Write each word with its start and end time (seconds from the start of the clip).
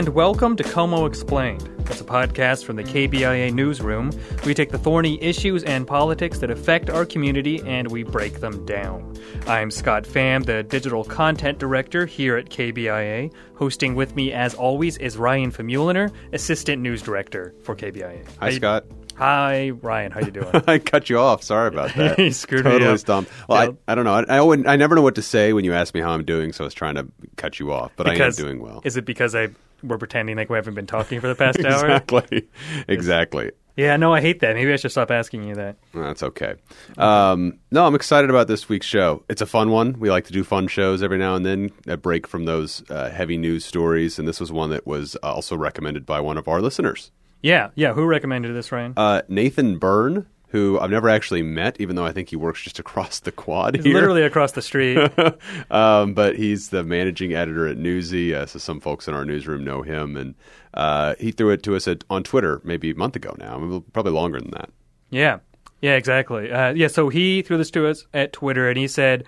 and 0.00 0.08
welcome 0.14 0.56
to 0.56 0.62
Como 0.64 1.04
Explained. 1.04 1.68
It's 1.80 2.00
a 2.00 2.04
podcast 2.04 2.64
from 2.64 2.76
the 2.76 2.84
KBIA 2.84 3.52
newsroom. 3.52 4.12
We 4.46 4.54
take 4.54 4.70
the 4.70 4.78
thorny 4.78 5.22
issues 5.22 5.62
and 5.62 5.86
politics 5.86 6.38
that 6.38 6.50
affect 6.50 6.88
our 6.88 7.04
community 7.04 7.60
and 7.66 7.90
we 7.90 8.02
break 8.02 8.40
them 8.40 8.64
down. 8.64 9.14
I'm 9.46 9.70
Scott 9.70 10.04
Pham, 10.04 10.46
the 10.46 10.62
digital 10.62 11.04
content 11.04 11.58
director 11.58 12.06
here 12.06 12.38
at 12.38 12.48
KBIA. 12.48 13.30
Hosting 13.56 13.94
with 13.94 14.16
me, 14.16 14.32
as 14.32 14.54
always, 14.54 14.96
is 14.96 15.18
Ryan 15.18 15.52
Famuliner, 15.52 16.10
assistant 16.32 16.80
news 16.80 17.02
director 17.02 17.54
for 17.62 17.76
KBIA. 17.76 18.26
Hi, 18.40 18.52
Scott. 18.52 18.86
Hi, 19.16 19.68
Ryan. 19.68 20.12
How 20.12 20.20
you 20.20 20.30
doing? 20.30 20.50
I 20.66 20.78
cut 20.78 21.10
you 21.10 21.18
off. 21.18 21.42
Sorry 21.42 21.68
about 21.68 21.94
that. 21.96 22.18
You 22.18 22.32
screwed 22.32 22.64
me 22.64 22.70
totally 22.70 22.92
up. 22.92 22.98
stumped. 23.00 23.30
Well, 23.50 23.64
Yep. 23.66 23.76
I, 23.86 23.92
I 23.92 23.94
don't 23.96 24.04
know. 24.06 24.14
I, 24.14 24.38
I, 24.38 24.72
I 24.72 24.76
never 24.76 24.94
know 24.94 25.02
what 25.02 25.16
to 25.16 25.22
say 25.22 25.52
when 25.52 25.66
you 25.66 25.74
ask 25.74 25.92
me 25.94 26.00
how 26.00 26.12
I'm 26.12 26.24
doing, 26.24 26.54
so 26.54 26.64
I 26.64 26.66
was 26.66 26.72
trying 26.72 26.94
to 26.94 27.06
cut 27.36 27.60
you 27.60 27.70
off. 27.70 27.92
But 27.96 28.06
Because- 28.06 28.38
I 28.40 28.42
am 28.42 28.48
doing 28.48 28.62
well. 28.62 28.80
Is 28.82 28.96
it 28.96 29.04
because 29.04 29.34
I 29.34 29.48
we're 29.82 29.98
pretending 29.98 30.36
like 30.36 30.50
we 30.50 30.56
haven't 30.56 30.74
been 30.74 30.86
talking 30.86 31.20
for 31.20 31.28
the 31.28 31.34
past 31.36 31.58
hour? 31.64 31.86
exactly. 31.90 32.48
exactly. 32.88 33.50
Yeah, 33.76 33.96
no, 33.96 34.12
I 34.12 34.20
hate 34.20 34.40
that. 34.40 34.56
Maybe 34.56 34.72
I 34.72 34.76
should 34.76 34.90
stop 34.90 35.10
asking 35.10 35.44
you 35.44 35.54
that. 35.54 35.76
That's 35.94 36.22
okay. 36.22 36.54
Um, 36.98 37.58
no, 37.70 37.86
I'm 37.86 37.94
excited 37.94 38.28
about 38.28 38.46
this 38.46 38.68
week's 38.68 38.84
show. 38.86 39.24
It's 39.30 39.40
a 39.40 39.46
fun 39.46 39.70
one. 39.70 39.98
We 39.98 40.10
like 40.10 40.24
to 40.26 40.32
do 40.32 40.44
fun 40.44 40.66
shows 40.68 41.02
every 41.02 41.16
now 41.18 41.34
and 41.34 41.46
then, 41.46 41.70
a 41.86 41.96
break 41.96 42.26
from 42.26 42.44
those 42.44 42.82
uh, 42.90 43.08
heavy 43.10 43.38
news 43.38 43.64
stories. 43.64 44.18
And 44.18 44.28
this 44.28 44.38
was 44.40 44.52
one 44.52 44.70
that 44.70 44.86
was 44.86 45.16
also 45.16 45.56
recommended 45.56 46.04
by 46.04 46.20
one 46.20 46.36
of 46.36 46.46
our 46.48 46.60
listeners, 46.60 47.10
Yeah, 47.42 47.70
yeah. 47.74 47.94
Who 47.94 48.04
recommended 48.04 48.54
this, 48.54 48.70
Ryan? 48.70 48.92
uh, 48.98 49.22
Nathan 49.28 49.78
Byrne, 49.78 50.26
who 50.50 50.78
I've 50.80 50.90
never 50.90 51.08
actually 51.08 51.42
met, 51.42 51.80
even 51.80 51.96
though 51.96 52.04
I 52.04 52.12
think 52.12 52.28
he 52.28 52.36
works 52.36 52.62
just 52.62 52.78
across 52.84 53.20
the 53.20 53.32
quad 53.32 53.76
It's 53.76 53.84
here. 53.84 53.94
literally 53.94 54.22
across 54.22 54.52
the 54.52 54.62
street. 54.62 54.98
um, 55.70 56.14
but 56.14 56.36
he's 56.36 56.68
the 56.70 56.82
managing 56.84 57.32
editor 57.34 57.66
at 57.66 57.76
Newsy, 57.78 58.34
uh, 58.34 58.46
so 58.46 58.58
some 58.58 58.80
folks 58.80 59.08
in 59.08 59.14
our 59.14 59.24
newsroom 59.24 59.64
know 59.64 59.82
him, 59.82 60.16
and 60.16 60.34
uh, 60.74 61.14
he 61.18 61.30
threw 61.32 61.50
it 61.50 61.62
to 61.64 61.76
us 61.76 61.86
at, 61.88 62.04
on 62.10 62.22
Twitter 62.22 62.60
maybe 62.64 62.90
a 62.90 62.94
month 62.94 63.16
ago 63.16 63.34
now, 63.38 63.54
I 63.56 63.58
mean, 63.58 63.82
probably 63.92 64.12
longer 64.12 64.40
than 64.40 64.50
that. 64.52 64.70
Yeah, 65.10 65.38
yeah, 65.80 65.94
exactly. 65.96 66.50
Uh, 66.52 66.72
yeah, 66.74 66.88
so 66.88 67.08
he 67.08 67.42
threw 67.42 67.56
this 67.56 67.70
to 67.72 67.86
us 67.88 68.06
at 68.12 68.32
Twitter, 68.32 68.68
and 68.68 68.76
he 68.78 68.86
said, 68.88 69.24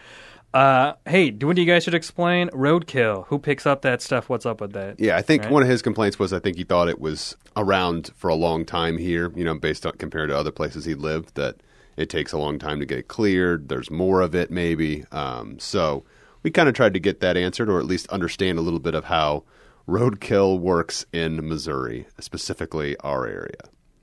uh, 0.54 0.92
"Hey, 1.06 1.30
do 1.30 1.46
what 1.46 1.56
you 1.58 1.64
guys 1.64 1.84
should 1.84 1.94
explain 1.94 2.48
roadkill. 2.50 3.26
Who 3.28 3.38
picks 3.38 3.66
up 3.66 3.82
that 3.82 4.02
stuff? 4.02 4.28
What's 4.28 4.46
up 4.46 4.60
with 4.60 4.72
that?" 4.72 4.98
Yeah, 5.00 5.16
I 5.16 5.22
think 5.22 5.42
Right. 5.44 5.52
one 5.52 5.62
of 5.62 5.68
his 5.68 5.82
complaints 5.82 6.18
was 6.18 6.32
I 6.32 6.38
think 6.38 6.56
he 6.56 6.64
thought 6.64 6.88
it 6.88 7.00
was 7.00 7.36
around 7.56 8.10
for 8.16 8.28
a 8.28 8.34
long 8.34 8.64
time 8.64 8.98
here, 8.98 9.32
you 9.34 9.44
know, 9.44 9.54
based 9.58 9.84
on 9.86 9.92
compared 9.98 10.28
to 10.30 10.36
other 10.36 10.50
places 10.52 10.84
he 10.84 10.94
lived, 10.94 11.34
that 11.34 11.56
it 11.96 12.08
takes 12.08 12.32
a 12.32 12.38
long 12.38 12.58
time 12.58 12.80
to 12.80 12.86
get 12.86 12.98
it 12.98 13.08
cleared. 13.08 13.68
There's 13.68 13.90
more 13.90 14.20
of 14.22 14.34
it, 14.34 14.50
maybe. 14.50 15.04
Um, 15.12 15.58
so 15.58 16.04
we 16.42 16.50
kind 16.50 16.68
of 16.68 16.74
tried 16.74 16.94
to 16.94 17.00
get 17.00 17.20
that 17.20 17.36
answered, 17.36 17.68
or 17.68 17.78
at 17.78 17.84
least 17.86 18.06
understand 18.08 18.58
a 18.58 18.62
little 18.62 18.80
bit 18.80 18.94
of 18.94 19.04
how 19.04 19.44
roadkill 19.88 20.58
works 20.58 21.04
in 21.12 21.46
Missouri, 21.48 22.06
specifically 22.18 22.96
our 22.98 23.26
area. 23.26 23.60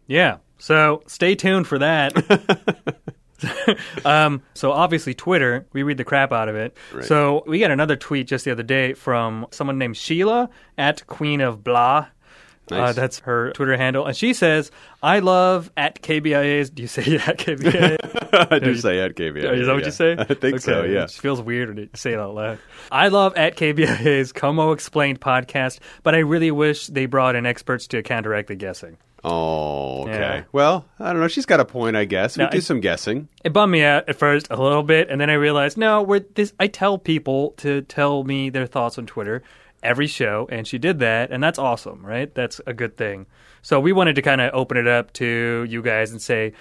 Yeah. 0.08 0.38
So 0.58 1.02
stay 1.08 1.36
tuned 1.36 1.68
for 1.68 1.80
that. 1.80 2.14
um, 4.06 4.42
so 4.54 4.72
obviously 4.72 5.14
Twitter, 5.14 5.66
we 5.74 5.84
read 5.84 5.98
the 5.98 6.04
crap 6.04 6.32
out 6.32 6.50
of 6.50 6.56
it. 6.56 6.76
Right. 6.94 7.04
So 7.04 7.44
we 7.48 7.60
got 7.60 7.72
another 7.72 7.96
tweet 7.96 8.28
just 8.28 8.46
the 8.46 8.52
other 8.52 8.64
day 8.64 8.94
from 8.94 9.48
someone 9.52 9.78
named 9.78 9.98
Sheila 9.98 10.50
at 10.78 11.06
Queen 11.08 11.42
of 11.42 11.64
Blah. 11.64 12.08
Uh, 12.72 12.94
that's 12.94 13.20
her 13.20 13.52
Twitter 13.54 13.76
handle, 13.78 14.06
and 14.06 14.16
she 14.16 14.34
says, 14.34 14.70
"I 15.02 15.20
love 15.20 15.72
at 15.76 16.02
KBIA's." 16.02 16.70
Do 16.70 16.84
you 16.84 16.88
say 16.88 17.16
at 17.16 17.40
KBIA? 17.40 17.98
I 18.52 18.60
do 18.60 18.76
say 18.76 19.00
at 19.00 19.16
KBIA. 19.16 19.60
Is 19.60 19.68
that 19.68 19.74
what 19.74 19.80
yeah. 19.80 19.86
you 19.86 19.92
say? 19.92 20.16
I 20.18 20.34
think 20.36 20.60
so, 20.60 20.84
yeah. 20.84 21.04
It 21.04 21.12
feels 21.12 21.42
weird 21.42 21.76
to 21.76 22.00
say 22.00 22.14
it 22.14 22.20
out 22.20 22.36
loud. 22.36 22.60
I 22.92 23.08
love 23.08 23.36
at 23.36 23.58
KBIA's 23.58 24.32
Como 24.32 24.72
Explained 24.72 25.20
podcast, 25.20 25.80
but 26.04 26.14
I 26.14 26.20
really 26.20 26.52
wish 26.52 26.88
they 26.88 27.06
brought 27.08 27.36
in 27.36 27.46
experts 27.46 27.88
to 27.88 28.04
counteract 28.04 28.50
the 28.50 28.56
guessing. 28.56 28.98
Oh, 29.24 30.04
okay. 30.04 30.12
Yeah. 30.14 30.44
Well, 30.52 30.86
I 31.00 31.12
don't 31.12 31.22
know. 31.22 31.28
She's 31.28 31.46
got 31.46 31.60
a 31.60 31.66
point, 31.66 31.96
I 31.98 32.06
guess. 32.06 32.38
We 32.38 32.44
No, 32.46 32.50
do 32.50 32.58
I- 32.58 32.62
some 32.62 32.80
guessing. 32.80 33.28
It 33.44 33.52
bummed 33.54 33.72
me 33.72 33.84
out 33.84 34.08
at 34.08 34.16
first 34.16 34.48
a 34.50 34.62
little 34.62 34.84
bit, 34.84 35.10
and 35.10 35.20
then 35.20 35.30
I 35.30 35.34
realized 35.34 35.78
no, 35.78 36.02
we're 36.02 36.20
this. 36.36 36.54
I 36.60 36.68
tell 36.68 36.98
people 36.98 37.52
to 37.58 37.82
tell 37.84 38.24
me 38.24 38.50
their 38.50 38.66
thoughts 38.66 38.98
on 38.98 39.06
Twitter 39.06 39.44
every 39.84 40.08
show, 40.08 40.48
and 40.52 40.68
she 40.68 40.78
did 40.78 41.00
that, 41.00 41.32
and 41.32 41.42
that's 41.44 41.60
awesome, 41.60 42.06
right? 42.06 42.34
That's 42.34 42.60
a 42.66 42.74
good 42.74 42.98
thing. 42.98 43.26
So 43.62 43.80
we 43.80 43.92
wanted 43.92 44.16
to 44.16 44.22
kind 44.22 44.40
of 44.42 44.52
open 44.54 44.78
it 44.78 44.88
up 44.88 45.12
to 45.14 45.66
you 45.68 45.82
guys 45.82 46.12
and 46.12 46.22
say, 46.22 46.54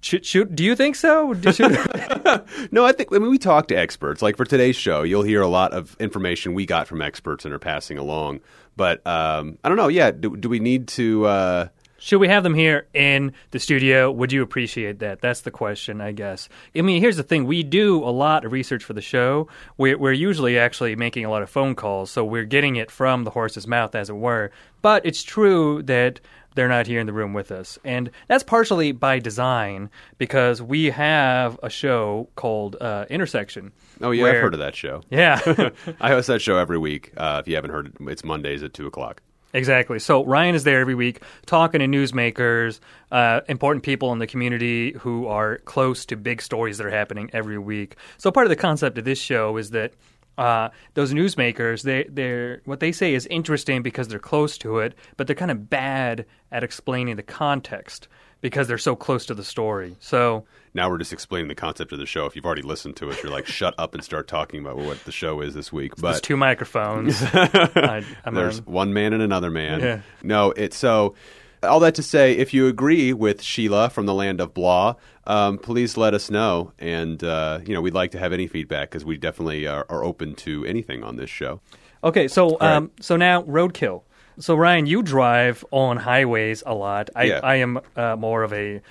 should, 0.00 0.26
should 0.26 0.56
do 0.56 0.64
you 0.64 0.74
think 0.76 0.96
so? 0.96 1.34
No, 2.72 2.84
I 2.84 2.92
think 2.92 3.10
I 3.12 3.18
mean 3.18 3.30
we 3.30 3.38
talk 3.38 3.68
to 3.68 3.74
experts. 3.76 4.22
Like 4.22 4.36
for 4.36 4.44
today's 4.44 4.76
show, 4.76 5.02
you'll 5.02 5.22
hear 5.22 5.40
a 5.42 5.46
lot 5.48 5.72
of 5.72 5.96
information 6.00 6.54
we 6.54 6.66
got 6.66 6.86
from 6.88 7.00
experts 7.02 7.44
and 7.44 7.54
are 7.54 7.58
passing 7.58 7.96
along. 7.98 8.40
But 8.76 9.06
um, 9.06 9.58
I 9.64 9.68
don't 9.68 9.78
know. 9.78 9.88
Yeah, 9.88 10.10
do, 10.10 10.36
do 10.36 10.48
we 10.48 10.58
need 10.60 10.88
to? 10.88 11.24
Uh, 11.26 11.68
Should 11.98 12.18
we 12.18 12.28
have 12.28 12.42
them 12.42 12.54
here 12.54 12.86
in 12.92 13.32
the 13.50 13.58
studio? 13.58 14.10
Would 14.12 14.32
you 14.32 14.42
appreciate 14.42 14.98
that? 14.98 15.20
That's 15.20 15.40
the 15.40 15.50
question, 15.50 16.00
I 16.00 16.12
guess. 16.12 16.48
I 16.76 16.82
mean, 16.82 17.00
here's 17.00 17.16
the 17.16 17.22
thing: 17.22 17.46
we 17.46 17.62
do 17.62 18.04
a 18.04 18.12
lot 18.12 18.44
of 18.44 18.52
research 18.52 18.84
for 18.84 18.92
the 18.92 19.00
show. 19.00 19.48
We're, 19.78 19.96
we're 19.96 20.12
usually 20.12 20.58
actually 20.58 20.94
making 20.94 21.24
a 21.24 21.30
lot 21.30 21.42
of 21.42 21.48
phone 21.50 21.74
calls, 21.74 22.10
so 22.10 22.24
we're 22.24 22.44
getting 22.44 22.76
it 22.76 22.90
from 22.90 23.24
the 23.24 23.30
horse's 23.30 23.66
mouth, 23.66 23.94
as 23.94 24.10
it 24.10 24.16
were. 24.16 24.50
But 24.82 25.06
it's 25.06 25.22
true 25.22 25.82
that 25.84 26.20
they're 26.56 26.66
not 26.68 26.88
here 26.88 26.98
in 26.98 27.06
the 27.06 27.12
room 27.12 27.32
with 27.32 27.52
us, 27.52 27.78
and 27.84 28.10
that's 28.26 28.42
partially 28.42 28.90
by 28.90 29.20
design 29.20 29.88
because 30.18 30.60
we 30.60 30.86
have 30.86 31.60
a 31.62 31.70
show 31.70 32.28
called 32.34 32.74
uh, 32.80 33.04
Intersection. 33.08 33.70
oh 34.02 34.10
yeah, 34.10 34.22
where- 34.24 34.34
I've 34.36 34.42
heard 34.42 34.54
of 34.54 34.60
that 34.60 34.74
show. 34.74 35.02
Yeah. 35.10 35.38
I 36.00 36.08
host 36.08 36.26
that 36.26 36.42
show 36.42 36.58
every 36.58 36.78
week. 36.78 37.12
Uh, 37.16 37.38
if 37.44 37.48
you 37.48 37.54
haven't 37.54 37.70
heard 37.70 37.86
it, 37.86 37.92
it's 38.08 38.24
Mondays 38.24 38.62
at 38.64 38.74
two 38.74 38.86
o'clock. 38.88 39.22
Exactly. 39.54 39.98
So 40.00 40.22
Ryan 40.24 40.54
is 40.54 40.64
there 40.64 40.80
every 40.80 40.94
week 40.96 41.22
talking 41.46 41.78
to 41.80 41.86
newsmakers, 41.86 42.80
uh, 43.10 43.40
important 43.48 43.84
people 43.84 44.12
in 44.12 44.18
the 44.18 44.26
community 44.26 44.92
who 44.98 45.28
are 45.28 45.58
close 45.58 46.04
to 46.06 46.16
big 46.16 46.42
stories 46.42 46.76
that 46.78 46.86
are 46.86 46.90
happening 46.90 47.30
every 47.32 47.56
week. 47.56 47.96
So 48.18 48.30
part 48.30 48.44
of 48.46 48.50
the 48.50 48.56
concept 48.56 48.98
of 48.98 49.04
this 49.04 49.18
show 49.18 49.56
is 49.56 49.70
that 49.70 49.94
uh, 50.38 50.68
those 50.94 51.12
newsmakers, 51.12 51.82
they, 51.82 52.04
they're 52.08 52.60
what 52.64 52.80
they 52.80 52.92
say 52.92 53.14
is 53.14 53.26
interesting 53.26 53.82
because 53.82 54.08
they're 54.08 54.18
close 54.18 54.58
to 54.58 54.78
it, 54.78 54.94
but 55.16 55.26
they're 55.26 55.36
kind 55.36 55.50
of 55.50 55.68
bad 55.70 56.26
at 56.52 56.62
explaining 56.64 57.16
the 57.16 57.22
context 57.22 58.08
because 58.42 58.68
they're 58.68 58.78
so 58.78 58.94
close 58.94 59.24
to 59.26 59.34
the 59.34 59.42
story. 59.42 59.96
So 59.98 60.44
Now 60.74 60.90
we're 60.90 60.98
just 60.98 61.12
explaining 61.12 61.48
the 61.48 61.54
concept 61.54 61.90
of 61.92 61.98
the 61.98 62.06
show. 62.06 62.26
If 62.26 62.36
you've 62.36 62.44
already 62.44 62.62
listened 62.62 62.96
to 62.96 63.10
it, 63.10 63.22
you're 63.22 63.32
like, 63.32 63.46
shut 63.46 63.74
up 63.78 63.94
and 63.94 64.04
start 64.04 64.28
talking 64.28 64.60
about 64.60 64.76
what 64.76 65.02
the 65.04 65.10
show 65.12 65.40
is 65.40 65.54
this 65.54 65.72
week. 65.72 65.96
there's 65.96 66.16
But 66.16 66.22
two 66.22 66.36
microphones. 66.36 67.16
I, 67.22 68.04
There's 68.30 68.58
on- 68.60 68.64
one 68.66 68.92
man 68.92 69.14
and 69.14 69.22
another 69.22 69.50
man. 69.50 69.80
Yeah. 69.80 70.00
No, 70.22 70.50
it's 70.52 70.76
so. 70.76 71.14
All 71.62 71.80
that 71.80 71.94
to 71.94 72.02
say, 72.02 72.36
if 72.36 72.52
you 72.52 72.68
agree 72.68 73.14
with 73.14 73.42
Sheila 73.42 73.88
from 73.88 74.04
the 74.04 74.12
land 74.14 74.40
of 74.42 74.52
blah, 74.52 74.94
um, 75.26 75.58
please 75.58 75.96
let 75.96 76.14
us 76.14 76.30
know. 76.30 76.72
And 76.78 77.22
uh, 77.22 77.60
you 77.66 77.74
know, 77.74 77.80
we'd 77.80 77.94
like 77.94 78.12
to 78.12 78.18
have 78.18 78.32
any 78.32 78.46
feedback 78.46 78.90
because 78.90 79.04
we 79.04 79.16
definitely 79.16 79.66
are, 79.66 79.86
are 79.88 80.04
open 80.04 80.34
to 80.36 80.64
anything 80.64 81.02
on 81.02 81.16
this 81.16 81.30
show. 81.30 81.60
Okay, 82.04 82.28
so 82.28 82.56
right. 82.58 82.72
um, 82.76 82.90
so 83.00 83.16
now 83.16 83.42
roadkill. 83.42 84.02
So 84.38 84.54
Ryan, 84.54 84.86
you 84.86 85.02
drive 85.02 85.64
on 85.70 85.96
highways 85.96 86.62
a 86.66 86.74
lot. 86.74 87.08
I, 87.16 87.24
Yeah. 87.24 87.40
I 87.42 87.56
am 87.56 87.80
uh, 87.96 88.16
more 88.16 88.42
of 88.42 88.52
a 88.52 88.82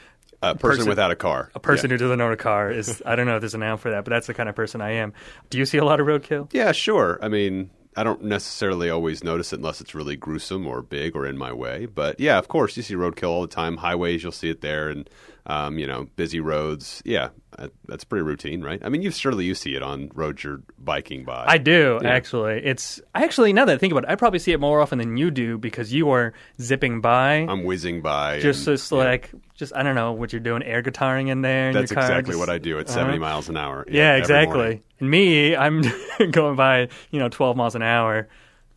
A 0.41 0.55
person, 0.55 0.57
Person- 0.59 0.89
without 0.89 1.11
a 1.11 1.15
car. 1.15 1.51
a 1.55 1.59
person 1.59 1.89
who 1.91 1.97
doesn't 1.97 2.19
own 2.19 2.31
a 2.33 2.37
car. 2.37 2.71
Is 2.71 3.01
I 3.05 3.15
don't 3.15 3.27
know 3.27 3.35
if 3.35 3.41
there's 3.41 3.53
a 3.53 3.59
noun 3.59 3.77
for 3.77 3.91
that, 3.91 4.03
but 4.05 4.09
that's 4.09 4.27
the 4.27 4.33
kind 4.33 4.49
of 4.49 4.55
person 4.55 4.81
I 4.81 4.93
am. 4.93 5.13
Do 5.51 5.57
you 5.59 5.65
see 5.65 5.77
a 5.77 5.85
lot 5.85 5.99
of 5.99 6.07
roadkill? 6.07 6.49
Yeah, 6.51 6.71
sure. 6.71 7.19
I 7.21 7.27
mean, 7.29 7.69
I 7.95 8.03
don't 8.03 8.23
necessarily 8.23 8.89
always 8.89 9.23
notice 9.23 9.53
it 9.53 9.57
unless 9.59 9.81
it's 9.81 9.93
really 9.95 10.15
gruesome 10.17 10.65
or 10.67 10.81
big 10.81 11.15
or 11.15 11.25
in 11.27 11.37
my 11.37 11.53
way. 11.53 11.85
But 11.85 12.19
yeah, 12.19 12.37
of 12.39 12.47
course, 12.47 12.75
you 12.75 12.83
see 12.83 12.95
roadkill 12.95 13.29
all 13.29 13.41
the 13.43 13.47
time. 13.47 13.77
Highways, 13.77 14.23
you'll 14.23 14.31
see 14.33 14.49
it 14.49 14.61
there, 14.61 14.89
and 14.89 15.07
um, 15.47 15.77
you 15.77 15.85
know, 15.87 16.07
busy 16.15 16.39
roads. 16.39 17.01
Yeah, 17.05 17.29
that's 17.87 18.03
pretty 18.03 18.23
routine, 18.23 18.61
right? 18.63 18.81
I 18.83 18.89
mean, 18.89 19.01
you 19.01 19.11
surely 19.11 19.45
you 19.45 19.53
see 19.55 19.75
it 19.75 19.83
on 19.83 20.09
roads 20.15 20.43
you're 20.43 20.61
biking 20.79 21.23
by. 21.23 21.45
I 21.47 21.57
do 21.57 21.99
Yeah. 22.01 22.09
actually. 22.09 22.65
It's 22.65 22.99
actually 23.13 23.53
now 23.53 23.65
that 23.65 23.73
I 23.75 23.77
think 23.77 23.91
about 23.91 24.03
it, 24.05 24.09
I 24.09 24.15
probably 24.15 24.39
see 24.39 24.51
it 24.53 24.59
more 24.59 24.81
often 24.81 24.97
than 24.97 25.17
you 25.17 25.29
do 25.31 25.57
because 25.57 25.93
you 25.93 26.09
are 26.09 26.33
zipping 26.59 26.99
by. 27.01 27.45
I'm 27.47 27.63
whizzing 27.63 28.01
by. 28.01 28.39
just 28.39 28.67
and, 28.67 28.77
just 28.77 28.91
yeah. 28.91 28.97
like 28.97 29.31
just 29.53 29.75
I 29.75 29.83
don't 29.83 29.95
know 29.95 30.11
what 30.13 30.33
you're 30.33 30.39
doing, 30.41 30.63
air 30.63 30.81
guitaring 30.81 31.29
in 31.29 31.41
there. 31.41 31.69
In 31.69 31.73
That's 31.75 31.91
your 31.91 31.95
car, 31.95 32.05
exactly 32.05 32.31
just- 32.31 32.39
what 32.39 32.49
I 32.49 32.57
do 32.57 32.79
at 32.79 32.87
Uh-huh. 32.89 32.99
70 32.99 33.19
miles 33.19 33.47
an 33.49 33.57
hour. 33.57 33.85
Yeah, 33.89 34.09
every 34.11 34.19
exactly. 34.21 34.83
And 34.99 35.09
me, 35.11 35.55
I'm 35.55 35.83
going 36.31 36.55
by, 36.55 36.89
you 37.11 37.19
know, 37.19 37.29
12 37.29 37.55
miles 37.55 37.75
an 37.75 37.81
hour, 37.83 38.27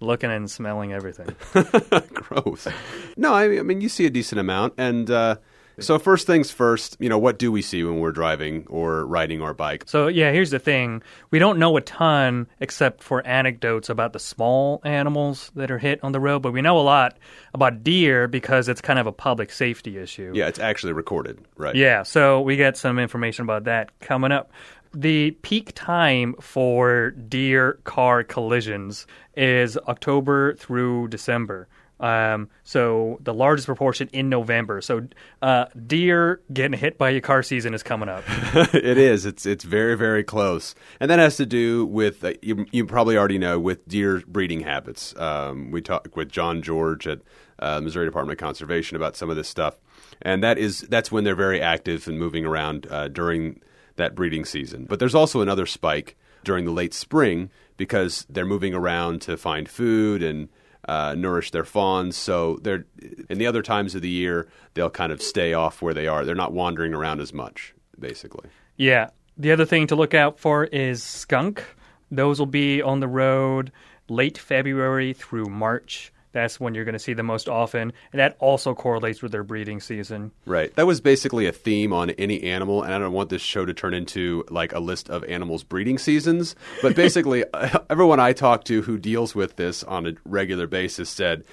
looking 0.00 0.30
and 0.30 0.50
smelling 0.50 0.92
everything. 0.92 1.34
Gross. 2.14 2.68
No, 3.16 3.32
I, 3.32 3.58
I 3.58 3.62
mean 3.62 3.80
you 3.80 3.88
see 3.88 4.06
a 4.06 4.10
decent 4.10 4.38
amount, 4.40 4.74
and 4.78 5.10
uh, 5.10 5.36
so 5.80 5.98
first 5.98 6.26
things 6.26 6.50
first. 6.50 6.96
You 7.00 7.08
know, 7.08 7.18
what 7.18 7.38
do 7.38 7.50
we 7.52 7.62
see 7.62 7.82
when 7.84 7.98
we're 7.98 8.12
driving 8.12 8.66
or 8.68 9.06
riding 9.06 9.42
our 9.42 9.54
bike? 9.54 9.84
So, 9.86 10.08
yeah, 10.08 10.32
here's 10.32 10.50
the 10.50 10.58
thing. 10.58 11.02
We 11.30 11.38
don't 11.38 11.58
know 11.58 11.76
a 11.76 11.80
ton 11.80 12.46
except 12.60 13.02
for 13.02 13.26
anecdotes 13.26 13.88
about 13.88 14.12
the 14.12 14.18
small 14.18 14.80
animals 14.84 15.50
that 15.54 15.70
are 15.70 15.78
hit 15.78 16.02
on 16.02 16.12
the 16.12 16.20
road, 16.20 16.40
but 16.40 16.52
we 16.52 16.62
know 16.62 16.78
a 16.78 16.82
lot 16.82 17.18
about 17.54 17.82
deer 17.82 18.28
because 18.28 18.68
it's 18.68 18.80
kind 18.80 18.98
of 18.98 19.06
a 19.06 19.12
public 19.12 19.50
safety 19.50 19.98
issue. 19.98 20.32
Yeah, 20.34 20.48
it's 20.48 20.58
actually 20.58 20.92
recorded, 20.92 21.38
right? 21.56 21.74
Yeah, 21.74 22.02
so 22.02 22.40
we 22.40 22.56
get 22.56 22.76
some 22.76 22.98
information 22.98 23.44
about 23.44 23.64
that 23.64 23.98
coming 24.00 24.32
up. 24.32 24.52
The 24.94 25.32
peak 25.42 25.72
time 25.74 26.34
for 26.40 27.10
deer 27.10 27.74
car 27.84 28.24
collisions 28.24 29.06
is 29.36 29.76
October 29.86 30.54
through 30.54 31.08
December. 31.08 31.68
Um, 32.00 32.48
so 32.62 33.18
the 33.20 33.34
largest 33.34 33.66
proportion 33.66 34.08
in 34.12 34.28
November. 34.28 34.80
So 34.80 35.06
uh, 35.42 35.66
deer 35.86 36.40
getting 36.52 36.78
hit 36.78 36.98
by 36.98 37.10
a 37.10 37.20
car 37.20 37.42
season 37.42 37.74
is 37.74 37.82
coming 37.82 38.08
up. 38.08 38.24
it 38.74 38.98
is. 38.98 39.26
It's 39.26 39.46
it's 39.46 39.64
very 39.64 39.96
very 39.96 40.22
close, 40.22 40.74
and 41.00 41.10
that 41.10 41.18
has 41.18 41.36
to 41.36 41.46
do 41.46 41.86
with 41.86 42.24
uh, 42.24 42.34
you. 42.42 42.66
You 42.70 42.86
probably 42.86 43.16
already 43.16 43.38
know 43.38 43.58
with 43.58 43.86
deer 43.88 44.22
breeding 44.26 44.60
habits. 44.60 45.14
Um, 45.16 45.70
we 45.70 45.80
talked 45.80 46.14
with 46.16 46.30
John 46.30 46.62
George 46.62 47.06
at 47.06 47.20
uh, 47.58 47.80
Missouri 47.80 48.06
Department 48.06 48.38
of 48.38 48.44
Conservation 48.44 48.96
about 48.96 49.16
some 49.16 49.30
of 49.30 49.36
this 49.36 49.48
stuff, 49.48 49.76
and 50.22 50.42
that 50.42 50.58
is 50.58 50.80
that's 50.82 51.10
when 51.10 51.24
they're 51.24 51.34
very 51.34 51.60
active 51.60 52.06
and 52.06 52.18
moving 52.18 52.44
around 52.44 52.86
uh, 52.90 53.08
during 53.08 53.60
that 53.96 54.14
breeding 54.14 54.44
season. 54.44 54.86
But 54.88 55.00
there's 55.00 55.14
also 55.14 55.40
another 55.40 55.66
spike 55.66 56.16
during 56.44 56.64
the 56.64 56.70
late 56.70 56.94
spring 56.94 57.50
because 57.76 58.26
they're 58.28 58.46
moving 58.46 58.74
around 58.74 59.20
to 59.22 59.36
find 59.36 59.68
food 59.68 60.22
and 60.22 60.48
uh, 60.88 61.14
nourish 61.16 61.50
their 61.50 61.64
fawns. 61.64 62.16
So 62.16 62.58
they're 62.62 62.86
in 63.28 63.38
the 63.38 63.46
other 63.46 63.62
times 63.62 63.94
of 63.94 64.02
the 64.02 64.08
year 64.08 64.48
they'll 64.74 64.90
kind 64.90 65.12
of 65.12 65.22
stay 65.22 65.52
off 65.52 65.82
where 65.82 65.94
they 65.94 66.06
are. 66.06 66.24
They're 66.24 66.34
not 66.34 66.52
wandering 66.52 66.94
around 66.94 67.20
as 67.20 67.32
much, 67.32 67.74
basically. 68.00 68.48
Yeah. 68.76 69.10
The 69.36 69.52
other 69.52 69.66
thing 69.66 69.86
to 69.88 69.96
look 69.96 70.14
out 70.14 70.40
for 70.40 70.64
is 70.64 71.02
skunk. 71.02 71.62
Those 72.10 72.38
will 72.38 72.46
be 72.46 72.82
on 72.82 73.00
the 73.00 73.06
road 73.06 73.70
late 74.08 74.38
February 74.38 75.12
through 75.12 75.44
March 75.44 76.12
that's 76.32 76.60
when 76.60 76.74
you're 76.74 76.84
going 76.84 76.94
to 76.94 76.98
see 76.98 77.14
them 77.14 77.26
most 77.26 77.48
often. 77.48 77.92
And 78.12 78.20
that 78.20 78.36
also 78.38 78.74
correlates 78.74 79.22
with 79.22 79.32
their 79.32 79.44
breeding 79.44 79.80
season. 79.80 80.32
Right. 80.44 80.74
That 80.76 80.86
was 80.86 81.00
basically 81.00 81.46
a 81.46 81.52
theme 81.52 81.92
on 81.92 82.10
any 82.10 82.42
animal. 82.42 82.82
And 82.82 82.92
I 82.92 82.98
don't 82.98 83.12
want 83.12 83.30
this 83.30 83.42
show 83.42 83.64
to 83.64 83.74
turn 83.74 83.94
into 83.94 84.44
like 84.50 84.72
a 84.72 84.80
list 84.80 85.08
of 85.10 85.24
animals' 85.24 85.64
breeding 85.64 85.98
seasons. 85.98 86.54
But 86.82 86.94
basically, 86.94 87.44
everyone 87.90 88.20
I 88.20 88.32
talked 88.32 88.66
to 88.68 88.82
who 88.82 88.98
deals 88.98 89.34
with 89.34 89.56
this 89.56 89.82
on 89.84 90.06
a 90.06 90.12
regular 90.24 90.66
basis 90.66 91.10
said, 91.10 91.44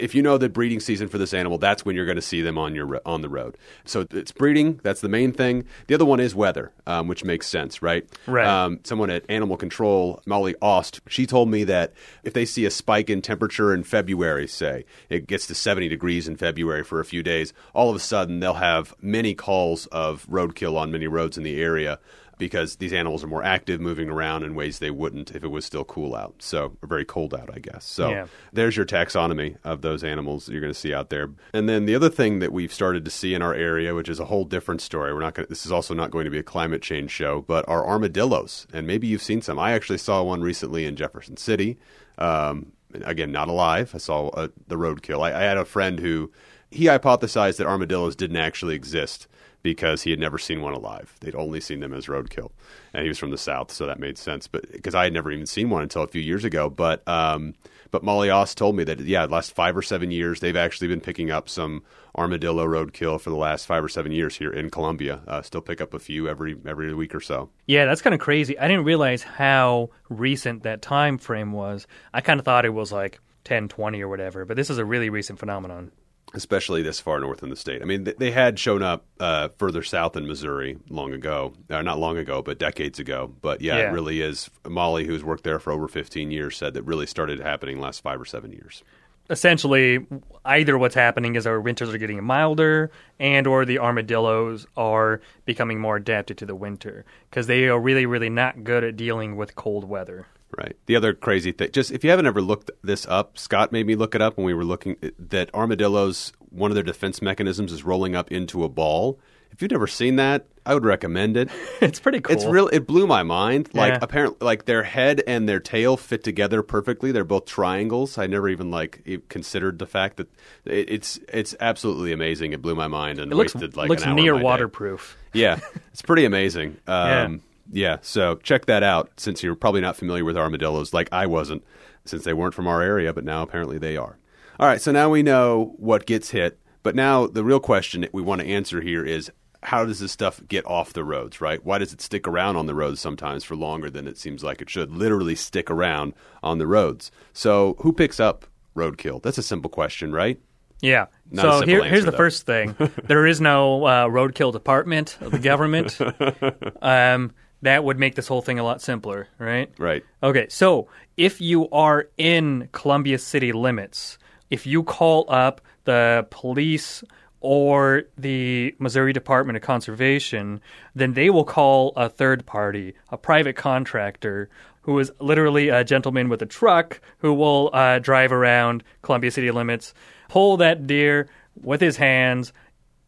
if 0.00 0.14
you 0.14 0.22
know 0.22 0.38
the 0.38 0.48
breeding 0.48 0.80
season 0.80 1.08
for 1.08 1.18
this 1.18 1.34
animal, 1.34 1.58
that's 1.58 1.84
when 1.84 1.94
you're 1.94 2.06
going 2.06 2.16
to 2.16 2.22
see 2.22 2.42
them 2.42 2.58
on 2.58 2.74
your 2.74 3.00
on 3.06 3.20
the 3.20 3.28
road. 3.28 3.56
So 3.84 4.06
it's 4.10 4.32
breeding. 4.32 4.80
That's 4.82 5.00
the 5.00 5.08
main 5.08 5.32
thing. 5.32 5.64
The 5.86 5.94
other 5.94 6.04
one 6.04 6.20
is 6.20 6.34
weather, 6.34 6.72
um, 6.86 7.06
which 7.06 7.24
makes 7.24 7.46
sense, 7.46 7.82
right? 7.82 8.08
Right. 8.26 8.46
Um, 8.46 8.80
someone 8.84 9.10
at 9.10 9.24
Animal 9.28 9.56
Control, 9.56 10.22
Molly 10.26 10.54
Ost, 10.60 11.00
she 11.08 11.26
told 11.26 11.50
me 11.50 11.64
that 11.64 11.92
if 12.24 12.32
they 12.32 12.44
see 12.44 12.64
a 12.64 12.70
spike 12.70 13.10
in 13.10 13.22
temperature 13.22 13.74
in 13.74 13.84
February, 13.84 14.48
say 14.48 14.84
it 15.08 15.26
gets 15.26 15.46
to 15.48 15.54
70 15.54 15.88
degrees 15.88 16.26
in 16.26 16.36
February 16.36 16.82
for 16.82 17.00
a 17.00 17.04
few 17.04 17.22
days, 17.22 17.52
all 17.74 17.90
of 17.90 17.96
a 17.96 18.00
sudden 18.00 18.40
they'll 18.40 18.54
have 18.54 18.94
many 19.00 19.34
calls 19.34 19.86
of 19.86 20.26
roadkill 20.28 20.76
on 20.76 20.90
many 20.90 21.06
roads 21.06 21.36
in 21.36 21.44
the 21.44 21.60
area 21.60 21.98
because 22.40 22.76
these 22.76 22.92
animals 22.92 23.22
are 23.22 23.28
more 23.28 23.44
active, 23.44 23.80
moving 23.80 24.10
around 24.10 24.42
in 24.42 24.56
ways 24.56 24.80
they 24.80 24.90
wouldn't 24.90 25.30
if 25.36 25.44
it 25.44 25.48
was 25.48 25.64
still 25.64 25.84
cool 25.84 26.16
out. 26.16 26.34
So, 26.40 26.76
or 26.82 26.88
very 26.88 27.04
cold 27.04 27.32
out, 27.32 27.50
I 27.54 27.60
guess. 27.60 27.84
So, 27.84 28.10
yeah. 28.10 28.26
there's 28.52 28.76
your 28.76 28.86
taxonomy 28.86 29.58
of 29.62 29.82
those 29.82 30.02
animals 30.02 30.46
that 30.46 30.52
you're 30.52 30.60
going 30.60 30.72
to 30.72 30.78
see 30.78 30.92
out 30.92 31.10
there. 31.10 31.30
And 31.54 31.68
then 31.68 31.84
the 31.84 31.94
other 31.94 32.08
thing 32.08 32.40
that 32.40 32.52
we've 32.52 32.72
started 32.72 33.04
to 33.04 33.10
see 33.10 33.34
in 33.34 33.42
our 33.42 33.54
area, 33.54 33.94
which 33.94 34.08
is 34.08 34.18
a 34.18 34.24
whole 34.24 34.44
different 34.44 34.80
story, 34.80 35.14
we're 35.14 35.20
not 35.20 35.34
going. 35.34 35.46
This 35.48 35.64
is 35.64 35.70
also 35.70 35.94
not 35.94 36.10
going 36.10 36.24
to 36.24 36.30
be 36.30 36.38
a 36.38 36.42
climate 36.42 36.82
change 36.82 37.12
show, 37.12 37.42
but 37.42 37.68
are 37.68 37.86
armadillos. 37.86 38.66
And 38.72 38.86
maybe 38.86 39.06
you've 39.06 39.22
seen 39.22 39.42
some. 39.42 39.58
I 39.58 39.72
actually 39.72 39.98
saw 39.98 40.22
one 40.22 40.40
recently 40.40 40.86
in 40.86 40.96
Jefferson 40.96 41.36
City. 41.36 41.78
Um, 42.18 42.72
again, 43.04 43.30
not 43.30 43.48
alive. 43.48 43.92
I 43.94 43.98
saw 43.98 44.28
uh, 44.28 44.48
the 44.66 44.76
roadkill. 44.76 45.22
I, 45.22 45.38
I 45.38 45.42
had 45.42 45.58
a 45.58 45.64
friend 45.64 46.00
who 46.00 46.32
he 46.70 46.86
hypothesized 46.86 47.56
that 47.58 47.66
armadillos 47.66 48.16
didn't 48.16 48.36
actually 48.36 48.74
exist 48.74 49.26
because 49.62 50.02
he 50.02 50.10
had 50.10 50.18
never 50.18 50.38
seen 50.38 50.62
one 50.62 50.74
alive. 50.74 51.14
They'd 51.20 51.34
only 51.34 51.60
seen 51.60 51.80
them 51.80 51.92
as 51.92 52.06
roadkill, 52.06 52.50
and 52.92 53.02
he 53.02 53.08
was 53.08 53.18
from 53.18 53.30
the 53.30 53.38
south, 53.38 53.72
so 53.72 53.86
that 53.86 53.98
made 53.98 54.18
sense. 54.18 54.46
But 54.46 54.70
because 54.72 54.94
I 54.94 55.04
had 55.04 55.12
never 55.12 55.30
even 55.30 55.46
seen 55.46 55.70
one 55.70 55.82
until 55.82 56.02
a 56.02 56.08
few 56.08 56.22
years 56.22 56.44
ago, 56.44 56.70
but 56.70 57.06
um, 57.06 57.54
but 57.90 58.02
Molly 58.02 58.30
Ost 58.30 58.56
told 58.56 58.76
me 58.76 58.84
that 58.84 59.00
yeah, 59.00 59.26
the 59.26 59.32
last 59.32 59.52
five 59.54 59.76
or 59.76 59.82
seven 59.82 60.10
years 60.10 60.40
they've 60.40 60.56
actually 60.56 60.88
been 60.88 61.00
picking 61.00 61.30
up 61.30 61.48
some 61.48 61.82
armadillo 62.16 62.66
roadkill 62.66 63.20
for 63.20 63.30
the 63.30 63.36
last 63.36 63.66
five 63.66 63.84
or 63.84 63.88
seven 63.88 64.12
years 64.12 64.36
here 64.36 64.50
in 64.50 64.70
Columbia. 64.70 65.20
Uh, 65.26 65.42
still 65.42 65.60
pick 65.60 65.80
up 65.80 65.94
a 65.94 65.98
few 65.98 66.28
every 66.28 66.56
every 66.66 66.94
week 66.94 67.14
or 67.14 67.20
so. 67.20 67.50
Yeah, 67.66 67.84
that's 67.84 68.02
kind 68.02 68.14
of 68.14 68.20
crazy. 68.20 68.58
I 68.58 68.68
didn't 68.68 68.84
realize 68.84 69.22
how 69.22 69.90
recent 70.08 70.62
that 70.62 70.82
time 70.82 71.18
frame 71.18 71.52
was. 71.52 71.86
I 72.14 72.20
kind 72.20 72.40
of 72.40 72.44
thought 72.44 72.64
it 72.64 72.70
was 72.70 72.92
like 72.92 73.20
10, 73.44 73.68
20 73.68 74.00
or 74.02 74.08
whatever, 74.08 74.44
but 74.44 74.56
this 74.56 74.70
is 74.70 74.78
a 74.78 74.84
really 74.84 75.10
recent 75.10 75.38
phenomenon 75.38 75.92
especially 76.34 76.82
this 76.82 77.00
far 77.00 77.20
north 77.20 77.42
in 77.42 77.50
the 77.50 77.56
state. 77.56 77.82
I 77.82 77.84
mean, 77.84 78.04
they 78.04 78.30
had 78.30 78.58
shown 78.58 78.82
up 78.82 79.04
uh, 79.18 79.48
further 79.58 79.82
south 79.82 80.16
in 80.16 80.26
Missouri 80.26 80.78
long 80.88 81.12
ago, 81.12 81.54
uh, 81.68 81.82
not 81.82 81.98
long 81.98 82.16
ago, 82.16 82.42
but 82.42 82.58
decades 82.58 82.98
ago. 82.98 83.32
But 83.40 83.60
yeah, 83.60 83.78
yeah, 83.78 83.88
it 83.88 83.92
really 83.92 84.20
is. 84.20 84.50
Molly, 84.66 85.06
who's 85.06 85.24
worked 85.24 85.44
there 85.44 85.58
for 85.58 85.72
over 85.72 85.88
15 85.88 86.30
years, 86.30 86.56
said 86.56 86.74
that 86.74 86.82
really 86.82 87.06
started 87.06 87.40
happening 87.40 87.80
last 87.80 88.02
five 88.02 88.20
or 88.20 88.24
seven 88.24 88.52
years. 88.52 88.82
Essentially, 89.28 90.06
either 90.44 90.76
what's 90.76 90.96
happening 90.96 91.36
is 91.36 91.46
our 91.46 91.60
winters 91.60 91.94
are 91.94 91.98
getting 91.98 92.22
milder, 92.24 92.90
and 93.20 93.46
or 93.46 93.64
the 93.64 93.78
armadillos 93.78 94.66
are 94.76 95.20
becoming 95.44 95.78
more 95.78 95.96
adapted 95.96 96.36
to 96.38 96.46
the 96.46 96.56
winter 96.56 97.04
because 97.28 97.46
they 97.46 97.68
are 97.68 97.78
really, 97.78 98.06
really 98.06 98.30
not 98.30 98.64
good 98.64 98.82
at 98.82 98.96
dealing 98.96 99.36
with 99.36 99.54
cold 99.54 99.84
weather. 99.84 100.26
Right. 100.56 100.76
The 100.86 100.96
other 100.96 101.14
crazy 101.14 101.52
thing, 101.52 101.70
just 101.72 101.92
if 101.92 102.02
you 102.02 102.10
haven't 102.10 102.26
ever 102.26 102.42
looked 102.42 102.70
this 102.82 103.06
up, 103.06 103.38
Scott 103.38 103.72
made 103.72 103.86
me 103.86 103.94
look 103.94 104.14
it 104.14 104.22
up 104.22 104.36
when 104.36 104.44
we 104.44 104.54
were 104.54 104.64
looking 104.64 104.96
that 105.18 105.52
armadillos, 105.54 106.32
one 106.50 106.70
of 106.70 106.74
their 106.74 106.84
defense 106.84 107.22
mechanisms 107.22 107.72
is 107.72 107.84
rolling 107.84 108.16
up 108.16 108.32
into 108.32 108.64
a 108.64 108.68
ball. 108.68 109.20
If 109.52 109.62
you've 109.62 109.70
never 109.70 109.86
seen 109.86 110.16
that, 110.16 110.46
I 110.64 110.74
would 110.74 110.84
recommend 110.84 111.36
it. 111.36 111.50
it's 111.80 111.98
pretty 112.00 112.20
cool. 112.20 112.34
It's 112.34 112.44
real. 112.44 112.68
It 112.68 112.86
blew 112.86 113.06
my 113.06 113.22
mind. 113.22 113.70
Like 113.74 113.94
yeah. 113.94 113.98
apparently, 114.02 114.44
like 114.44 114.64
their 114.64 114.82
head 114.82 115.22
and 115.26 115.48
their 115.48 115.60
tail 115.60 115.96
fit 115.96 116.22
together 116.22 116.62
perfectly. 116.62 117.12
They're 117.12 117.24
both 117.24 117.46
triangles. 117.46 118.18
I 118.18 118.26
never 118.26 118.48
even 118.48 118.70
like 118.70 119.26
considered 119.28 119.78
the 119.78 119.86
fact 119.86 120.18
that 120.18 120.28
it, 120.64 120.90
it's 120.90 121.18
it's 121.32 121.54
absolutely 121.60 122.12
amazing. 122.12 122.52
It 122.52 122.62
blew 122.62 122.74
my 122.74 122.88
mind 122.88 123.18
and 123.18 123.32
it 123.32 123.34
looks, 123.34 123.54
wasted 123.54 123.76
like 123.76 123.88
looks 123.88 124.06
near 124.06 124.36
waterproof. 124.36 125.16
Day. 125.32 125.40
Yeah, 125.40 125.60
it's 125.92 126.02
pretty 126.02 126.24
amazing. 126.24 126.76
Um, 126.86 127.08
yeah. 127.08 127.38
Yeah, 127.72 127.98
so 128.02 128.36
check 128.36 128.66
that 128.66 128.82
out 128.82 129.12
since 129.16 129.42
you're 129.42 129.54
probably 129.54 129.80
not 129.80 129.96
familiar 129.96 130.24
with 130.24 130.36
armadillos 130.36 130.92
like 130.92 131.08
I 131.12 131.26
wasn't, 131.26 131.64
since 132.04 132.24
they 132.24 132.32
weren't 132.32 132.54
from 132.54 132.66
our 132.66 132.82
area, 132.82 133.12
but 133.12 133.24
now 133.24 133.42
apparently 133.42 133.78
they 133.78 133.96
are. 133.96 134.18
All 134.58 134.66
right, 134.66 134.80
so 134.80 134.92
now 134.92 135.08
we 135.08 135.22
know 135.22 135.74
what 135.76 136.06
gets 136.06 136.30
hit, 136.30 136.58
but 136.82 136.94
now 136.94 137.26
the 137.26 137.44
real 137.44 137.60
question 137.60 138.02
that 138.02 138.12
we 138.12 138.22
want 138.22 138.40
to 138.40 138.46
answer 138.46 138.80
here 138.80 139.04
is 139.04 139.30
how 139.62 139.84
does 139.84 140.00
this 140.00 140.12
stuff 140.12 140.40
get 140.48 140.66
off 140.66 140.92
the 140.92 141.04
roads, 141.04 141.40
right? 141.40 141.64
Why 141.64 141.78
does 141.78 141.92
it 141.92 142.00
stick 142.00 142.26
around 142.26 142.56
on 142.56 142.66
the 142.66 142.74
roads 142.74 143.00
sometimes 143.00 143.44
for 143.44 143.56
longer 143.56 143.90
than 143.90 144.06
it 144.06 144.18
seems 144.18 144.42
like 144.42 144.60
it 144.60 144.70
should? 144.70 144.90
Literally 144.90 145.34
stick 145.34 145.70
around 145.70 146.14
on 146.42 146.58
the 146.58 146.66
roads. 146.66 147.10
So, 147.32 147.76
who 147.80 147.92
picks 147.92 148.18
up 148.18 148.46
roadkill? 148.74 149.22
That's 149.22 149.38
a 149.38 149.42
simple 149.42 149.70
question, 149.70 150.12
right? 150.12 150.40
Yeah. 150.80 151.06
Not 151.30 151.60
so 151.60 151.66
here, 151.66 151.84
here's 151.84 152.04
the 152.04 152.10
though. 152.10 152.16
first 152.16 152.46
thing: 152.46 152.74
there 153.04 153.26
is 153.26 153.40
no 153.40 153.84
uh, 153.84 154.06
roadkill 154.06 154.52
department 154.52 155.18
of 155.20 155.30
the 155.30 155.38
government. 155.38 155.98
um, 156.82 157.32
that 157.62 157.84
would 157.84 157.98
make 157.98 158.14
this 158.14 158.28
whole 158.28 158.42
thing 158.42 158.58
a 158.58 158.64
lot 158.64 158.80
simpler, 158.80 159.28
right? 159.38 159.70
Right. 159.78 160.04
Okay, 160.22 160.46
so 160.48 160.88
if 161.16 161.40
you 161.40 161.68
are 161.70 162.08
in 162.16 162.68
Columbia 162.72 163.18
city 163.18 163.52
limits, 163.52 164.18
if 164.48 164.66
you 164.66 164.82
call 164.82 165.26
up 165.28 165.60
the 165.84 166.26
police 166.30 167.04
or 167.40 168.02
the 168.18 168.74
Missouri 168.78 169.12
Department 169.12 169.56
of 169.56 169.62
Conservation, 169.62 170.60
then 170.94 171.14
they 171.14 171.30
will 171.30 171.44
call 171.44 171.92
a 171.96 172.08
third 172.08 172.44
party, 172.44 172.94
a 173.10 173.16
private 173.16 173.56
contractor, 173.56 174.50
who 174.82 174.98
is 174.98 175.12
literally 175.20 175.68
a 175.68 175.84
gentleman 175.84 176.28
with 176.28 176.42
a 176.42 176.46
truck 176.46 177.00
who 177.18 177.32
will 177.34 177.70
uh, 177.72 177.98
drive 177.98 178.32
around 178.32 178.82
Columbia 179.02 179.30
city 179.30 179.50
limits, 179.50 179.94
pull 180.28 180.56
that 180.58 180.86
deer 180.86 181.28
with 181.62 181.80
his 181.80 181.96
hands 181.96 182.52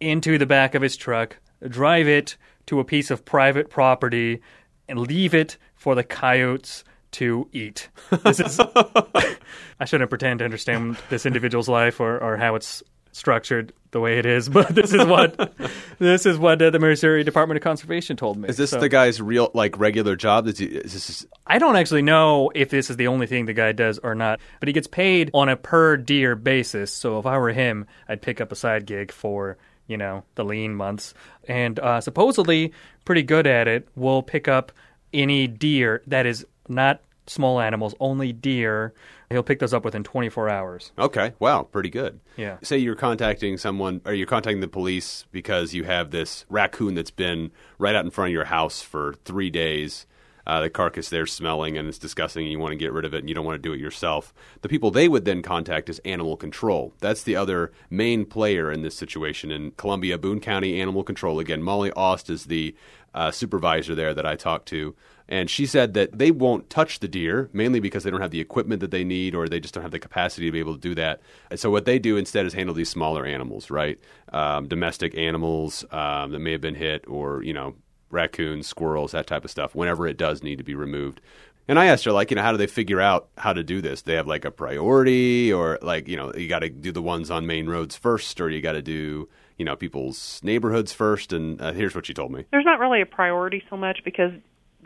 into 0.00 0.38
the 0.38 0.47
back 0.47 0.75
of 0.75 0.82
his 0.82 0.97
truck, 0.97 1.38
drive 1.66 2.09
it 2.09 2.37
to 2.66 2.81
a 2.81 2.85
piece 2.85 3.11
of 3.11 3.25
private 3.25 3.71
property 3.71 4.40
and 4.88 4.99
leave 4.99 5.35
it 5.35 5.57
for 5.75 5.95
the 5.95 6.04
coyotes 6.04 6.85
to 7.12 7.49
eat. 7.52 7.88
This 8.25 8.40
is 8.40 8.59
I 9.81 9.85
shouldn't 9.85 10.11
pretend 10.11 10.40
to 10.40 10.45
understand 10.45 10.97
this 11.11 11.26
individual's 11.26 11.69
life 11.69 12.00
or, 12.00 12.19
or 12.19 12.37
how 12.37 12.54
it's 12.54 12.83
structured 13.12 13.73
the 13.90 14.00
way 14.00 14.19
it 14.19 14.25
is, 14.25 14.49
but 14.49 14.69
this 14.75 14.95
is 14.95 15.04
what 15.04 15.54
this 15.99 16.25
is 16.25 16.38
what 16.38 16.61
uh, 16.62 16.71
the 16.71 16.78
Missouri 16.78 17.25
Department 17.25 17.57
of 17.59 17.62
Conservation 17.62 18.16
told 18.16 18.38
me. 18.38 18.49
Is 18.49 18.57
this 18.57 18.71
so, 18.71 18.81
the 18.81 18.88
guy's 18.88 19.21
real 19.21 19.50
like 19.52 19.78
regular 19.78 20.16
job? 20.16 20.47
Is, 20.47 20.59
he, 20.59 20.66
is 20.66 20.92
this... 20.92 21.26
I 21.47 21.59
don't 21.59 21.76
actually 21.76 22.02
know 22.02 22.50
if 22.54 22.71
this 22.71 22.88
is 22.88 22.97
the 22.97 23.09
only 23.09 23.26
thing 23.26 23.45
the 23.45 23.52
guy 23.52 23.73
does 23.73 23.99
or 23.99 24.14
not, 24.14 24.40
but 24.61 24.69
he 24.69 24.73
gets 24.73 24.87
paid 24.87 25.31
on 25.35 25.49
a 25.49 25.57
per 25.57 25.99
deer 25.99 26.35
basis. 26.35 26.92
So 26.92 27.19
if 27.19 27.26
I 27.26 27.37
were 27.38 27.52
him, 27.52 27.87
I'd 28.09 28.23
pick 28.23 28.40
up 28.40 28.50
a 28.50 28.57
side 28.57 28.87
gig 28.87 29.12
for 29.12 29.59
you 29.86 29.96
know, 29.96 30.24
the 30.34 30.44
lean 30.44 30.74
months. 30.74 31.14
And 31.48 31.78
uh, 31.78 32.00
supposedly 32.00 32.72
pretty 33.04 33.22
good 33.22 33.46
at 33.46 33.68
it, 33.68 33.88
will 33.96 34.22
pick 34.22 34.48
up 34.48 34.72
any 35.12 35.46
deer 35.46 36.02
that 36.06 36.26
is 36.26 36.46
not 36.68 37.00
small 37.26 37.60
animals, 37.60 37.94
only 38.00 38.32
deer. 38.32 38.92
He'll 39.30 39.42
pick 39.42 39.60
those 39.60 39.72
up 39.72 39.84
within 39.84 40.04
24 40.04 40.48
hours. 40.48 40.92
Okay, 40.98 41.32
wow, 41.38 41.62
pretty 41.62 41.88
good. 41.90 42.20
Yeah. 42.36 42.58
Say 42.62 42.78
you're 42.78 42.94
contacting 42.94 43.56
someone, 43.56 44.02
or 44.04 44.12
you're 44.12 44.26
contacting 44.26 44.60
the 44.60 44.68
police 44.68 45.24
because 45.32 45.72
you 45.72 45.84
have 45.84 46.10
this 46.10 46.44
raccoon 46.48 46.94
that's 46.94 47.10
been 47.10 47.50
right 47.78 47.94
out 47.94 48.04
in 48.04 48.10
front 48.10 48.28
of 48.28 48.32
your 48.32 48.44
house 48.44 48.82
for 48.82 49.14
three 49.24 49.50
days. 49.50 50.06
Uh, 50.46 50.61
the 50.61 50.70
carcass 50.70 51.08
there 51.08 51.26
smelling 51.26 51.78
and 51.78 51.88
it's 51.88 51.99
disgusting, 51.99 52.44
and 52.44 52.52
you 52.52 52.58
want 52.58 52.72
to 52.72 52.76
get 52.76 52.92
rid 52.92 53.04
of 53.04 53.14
it, 53.14 53.18
and 53.18 53.28
you 53.28 53.34
don't 53.34 53.44
want 53.44 53.61
to 53.61 53.68
do 53.68 53.72
it 53.72 53.80
yourself. 53.80 54.34
The 54.62 54.68
people 54.68 54.90
they 54.90 55.08
would 55.08 55.25
then 55.25 55.42
contact 55.42 55.88
is 55.88 56.00
animal 56.00 56.37
control. 56.37 56.94
That's 57.00 57.22
the 57.22 57.37
other 57.37 57.72
main 57.90 58.25
player 58.25 58.70
in 58.70 58.82
this 58.82 58.96
situation 58.96 59.50
in 59.50 59.72
Columbia, 59.72 60.18
Boone 60.18 60.40
County 60.40 60.80
Animal 60.80 61.04
Control. 61.04 61.38
Again, 61.38 61.62
Molly 61.62 61.92
Aust 61.92 62.30
is 62.30 62.46
the 62.46 62.75
uh, 63.14 63.30
supervisor 63.30 63.94
there 63.94 64.14
that 64.14 64.26
I 64.26 64.37
talked 64.37 64.66
to. 64.68 64.94
And 65.28 65.49
she 65.49 65.66
said 65.66 65.94
that 65.94 66.18
they 66.18 66.30
won't 66.30 66.68
touch 66.68 66.99
the 66.99 67.08
deer, 67.08 67.49
mainly 67.52 67.80
because 67.80 68.04
they 68.04 68.11
don't 68.11 68.20
have 68.20 68.32
the 68.32 68.40
equipment 68.40 68.80
that 68.80 68.90
they 68.90 69.04
need 69.04 69.34
or 69.34 69.49
they 69.49 69.61
just 69.61 69.72
don't 69.72 69.82
have 69.82 69.92
the 69.92 69.99
capacity 69.99 70.46
to 70.46 70.52
be 70.52 70.58
able 70.58 70.75
to 70.75 70.80
do 70.80 70.94
that. 70.96 71.20
And 71.50 71.58
so, 71.58 71.70
what 71.70 71.84
they 71.84 71.99
do 71.99 72.16
instead 72.16 72.44
is 72.44 72.52
handle 72.52 72.75
these 72.75 72.90
smaller 72.90 73.25
animals, 73.25 73.70
right? 73.70 73.99
Um, 74.32 74.68
domestic 74.68 75.16
animals 75.16 75.84
um, 75.90 76.32
that 76.32 76.40
may 76.40 76.52
have 76.52 76.61
been 76.61 76.75
hit 76.75 77.04
or, 77.08 77.42
you 77.42 77.54
know, 77.54 77.76
raccoons, 78.12 78.66
squirrels, 78.66 79.12
that 79.12 79.26
type 79.26 79.45
of 79.45 79.50
stuff, 79.50 79.75
whenever 79.75 80.07
it 80.07 80.16
does 80.16 80.42
need 80.42 80.59
to 80.59 80.64
be 80.64 80.75
removed. 80.75 81.21
And 81.69 81.78
I 81.78 81.87
asked 81.87 82.04
her, 82.04 82.12
like, 82.12 82.31
you 82.31 82.35
know, 82.35 82.42
how 82.42 82.52
do 82.52 82.59
they 82.59 82.66
figure 82.66 83.00
out 83.00 83.28
how 83.38 83.52
to 83.52 83.62
do 83.62 83.81
this? 83.81 84.02
They 84.02 84.14
have 84.14 84.26
like 84.26 84.45
a 84.45 84.50
priority, 84.50 85.52
or 85.52 85.78
like, 85.81 86.09
you 86.09 86.16
know, 86.16 86.33
you 86.35 86.49
got 86.49 86.61
to 86.61 86.69
do 86.69 86.92
the 86.92 87.02
ones 87.02 87.31
on 87.31 87.47
main 87.47 87.69
roads 87.69 87.97
first, 87.97 88.40
or 88.40 88.50
you 88.50 88.61
got 88.61 88.73
to 88.73 88.83
do, 88.83 89.28
you 89.59 89.64
know, 89.64 89.76
people's 89.76 90.40
neighborhoods 90.42 90.92
first. 90.92 91.33
And 91.33 91.61
uh, 91.61 91.73
here's 91.73 91.95
what 91.95 92.07
she 92.07 92.14
told 92.14 92.33
me. 92.33 92.45
There's 92.50 92.64
not 92.64 92.81
really 92.81 93.00
a 93.00 93.07
priority 93.07 93.62
so 93.71 93.76
much 93.76 94.00
because 94.04 94.33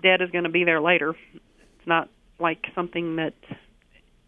dead 0.03 0.21
is 0.21 0.31
going 0.31 0.45
to 0.45 0.51
be 0.51 0.65
there 0.65 0.81
later. 0.81 1.17
It's 1.35 1.87
not 1.87 2.11
like 2.39 2.67
something 2.75 3.17
that 3.17 3.33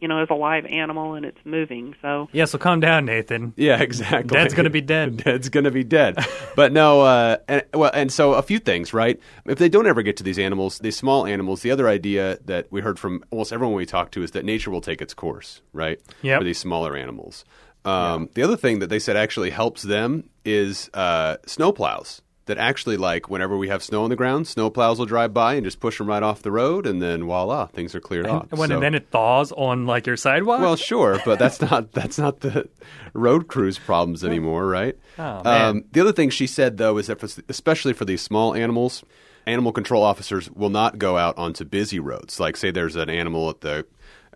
you 0.00 0.08
know 0.08 0.22
is 0.22 0.28
a 0.30 0.34
live 0.34 0.64
animal 0.66 1.14
and 1.14 1.24
it's 1.26 1.38
moving. 1.44 1.94
So 2.02 2.28
Yeah, 2.32 2.44
so 2.46 2.58
calm 2.58 2.80
down, 2.80 3.04
Nathan. 3.04 3.52
Yeah, 3.56 3.80
exactly. 3.82 4.36
Dead's 4.36 4.54
gonna 4.54 4.70
be 4.70 4.80
dead. 4.80 5.16
Dead's 5.24 5.48
gonna 5.48 5.70
be 5.70 5.84
dead. 5.84 6.16
but 6.56 6.72
no, 6.72 7.02
uh, 7.02 7.36
and 7.48 7.62
well, 7.74 7.90
and 7.94 8.12
so 8.12 8.34
a 8.34 8.42
few 8.42 8.58
things, 8.58 8.92
right? 8.94 9.18
If 9.46 9.58
they 9.58 9.68
don't 9.68 9.86
ever 9.86 10.02
get 10.02 10.16
to 10.18 10.22
these 10.22 10.38
animals, 10.38 10.78
these 10.78 10.96
small 10.96 11.26
animals, 11.26 11.62
the 11.62 11.70
other 11.70 11.88
idea 11.88 12.38
that 12.44 12.70
we 12.70 12.80
heard 12.80 12.98
from 12.98 13.24
almost 13.30 13.52
everyone 13.52 13.74
we 13.76 13.86
talked 13.86 14.12
to 14.14 14.22
is 14.22 14.32
that 14.32 14.44
nature 14.44 14.70
will 14.70 14.80
take 14.80 15.00
its 15.02 15.14
course, 15.14 15.60
right? 15.72 16.00
Yep. 16.22 16.40
For 16.40 16.44
these 16.44 16.58
smaller 16.58 16.96
animals. 16.96 17.44
Um, 17.84 18.28
The 18.34 18.42
other 18.42 18.56
thing 18.56 18.80
that 18.80 18.88
they 18.90 18.98
said 18.98 19.16
actually 19.16 19.50
helps 19.50 19.82
them 19.82 20.28
is 20.44 20.90
uh, 20.94 21.36
snowplows. 21.46 22.20
That 22.48 22.58
actually, 22.58 22.96
like, 22.96 23.30
whenever 23.30 23.56
we 23.56 23.68
have 23.68 23.82
snow 23.82 24.02
on 24.04 24.10
the 24.10 24.16
ground, 24.16 24.46
snow 24.48 24.68
plows 24.70 24.98
will 24.98 25.06
drive 25.06 25.32
by 25.32 25.54
and 25.54 25.64
just 25.64 25.80
push 25.80 25.98
them 25.98 26.06
right 26.08 26.22
off 26.22 26.42
the 26.42 26.50
road, 26.50 26.86
and 26.86 27.00
then 27.00 27.22
voila, 27.24 27.66
things 27.66 27.94
are 27.94 28.00
cleared 28.00 28.26
off. 28.26 28.46
And 28.50 28.58
when 28.58 28.68
So- 28.70 28.74
and 28.74 28.82
then 28.82 28.94
it 28.94 29.08
thaws 29.10 29.52
on 29.52 29.86
like 29.86 30.06
your 30.06 30.16
sidewalk. 30.16 30.60
well, 30.60 30.74
sure, 30.76 31.20
but 31.24 31.38
that's 31.38 31.60
not 31.60 31.92
that's 31.98 32.18
not 32.18 32.40
the 32.40 32.68
road 33.14 33.48
crews' 33.48 33.78
problems 33.78 34.24
anymore, 34.24 34.66
right? 34.66 34.96
Oh. 35.18 35.42
Um, 35.44 35.84
the 35.92 36.00
other 36.00 36.12
thing 36.12 36.30
she 36.30 36.46
said 36.46 36.76
though 36.78 36.98
is 36.98 37.06
that, 37.06 37.20
for, 37.20 37.28
especially 37.48 37.92
for 37.92 38.04
these 38.04 38.22
small 38.22 38.54
animals, 38.54 39.04
animal 39.46 39.72
control 39.72 40.02
officers 40.02 40.50
will 40.50 40.70
not 40.70 40.98
go 40.98 41.16
out 41.16 41.36
onto 41.38 41.64
busy 41.64 41.98
roads. 42.00 42.40
Like, 42.40 42.56
say, 42.56 42.70
there's 42.70 42.96
an 42.96 43.08
animal 43.10 43.48
at 43.50 43.60
the 43.60 43.86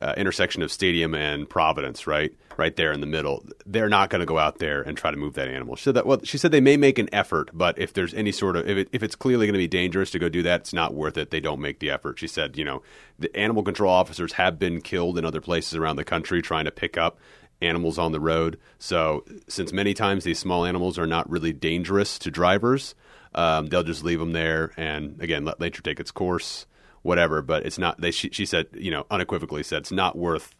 uh, 0.02 0.14
intersection 0.16 0.62
of 0.62 0.72
Stadium 0.72 1.14
and 1.14 1.48
Providence, 1.48 2.06
right, 2.06 2.34
right 2.56 2.74
there 2.74 2.92
in 2.92 3.00
the 3.00 3.06
middle. 3.06 3.46
They're 3.64 3.88
not 3.88 4.10
going 4.10 4.20
to 4.20 4.26
go 4.26 4.36
out 4.36 4.58
there 4.58 4.82
and 4.82 4.96
try 4.96 5.12
to 5.12 5.16
move 5.16 5.34
that 5.34 5.48
animal. 5.48 5.76
She 5.76 5.84
said 5.84 5.94
that. 5.94 6.06
Well, 6.06 6.20
she 6.24 6.38
said 6.38 6.50
they 6.50 6.60
may 6.60 6.76
make 6.76 6.98
an 6.98 7.08
effort, 7.12 7.50
but 7.52 7.78
if 7.78 7.92
there's 7.92 8.12
any 8.12 8.32
sort 8.32 8.56
of 8.56 8.68
if, 8.68 8.76
it, 8.76 8.88
if 8.92 9.02
it's 9.02 9.14
clearly 9.14 9.46
going 9.46 9.54
to 9.54 9.58
be 9.58 9.68
dangerous 9.68 10.10
to 10.10 10.18
go 10.18 10.28
do 10.28 10.42
that, 10.42 10.62
it's 10.62 10.72
not 10.72 10.92
worth 10.92 11.16
it. 11.16 11.30
They 11.30 11.40
don't 11.40 11.60
make 11.60 11.78
the 11.78 11.90
effort. 11.90 12.18
She 12.18 12.26
said, 12.26 12.58
you 12.58 12.64
know, 12.64 12.82
the 13.18 13.34
animal 13.36 13.62
control 13.62 13.92
officers 13.92 14.32
have 14.34 14.58
been 14.58 14.80
killed 14.80 15.18
in 15.18 15.24
other 15.24 15.40
places 15.40 15.76
around 15.76 15.96
the 15.96 16.04
country 16.04 16.42
trying 16.42 16.64
to 16.64 16.72
pick 16.72 16.98
up 16.98 17.18
animals 17.60 17.96
on 17.96 18.10
the 18.10 18.20
road. 18.20 18.58
So, 18.80 19.24
since 19.46 19.72
many 19.72 19.94
times 19.94 20.24
these 20.24 20.40
small 20.40 20.64
animals 20.64 20.98
are 20.98 21.06
not 21.06 21.30
really 21.30 21.52
dangerous 21.52 22.18
to 22.20 22.30
drivers, 22.30 22.96
um, 23.34 23.66
they'll 23.66 23.84
just 23.84 24.02
leave 24.02 24.18
them 24.18 24.32
there 24.32 24.72
and 24.76 25.20
again 25.22 25.44
let 25.44 25.60
nature 25.60 25.82
take 25.82 26.00
its 26.00 26.10
course, 26.10 26.66
whatever. 27.02 27.42
But 27.42 27.66
it's 27.66 27.78
not. 27.78 28.00
They 28.00 28.10
she, 28.10 28.30
she 28.30 28.46
said, 28.46 28.66
you 28.72 28.90
know, 28.90 29.06
unequivocally 29.10 29.62
said 29.62 29.78
it's 29.78 29.92
not 29.92 30.16
worth 30.16 30.54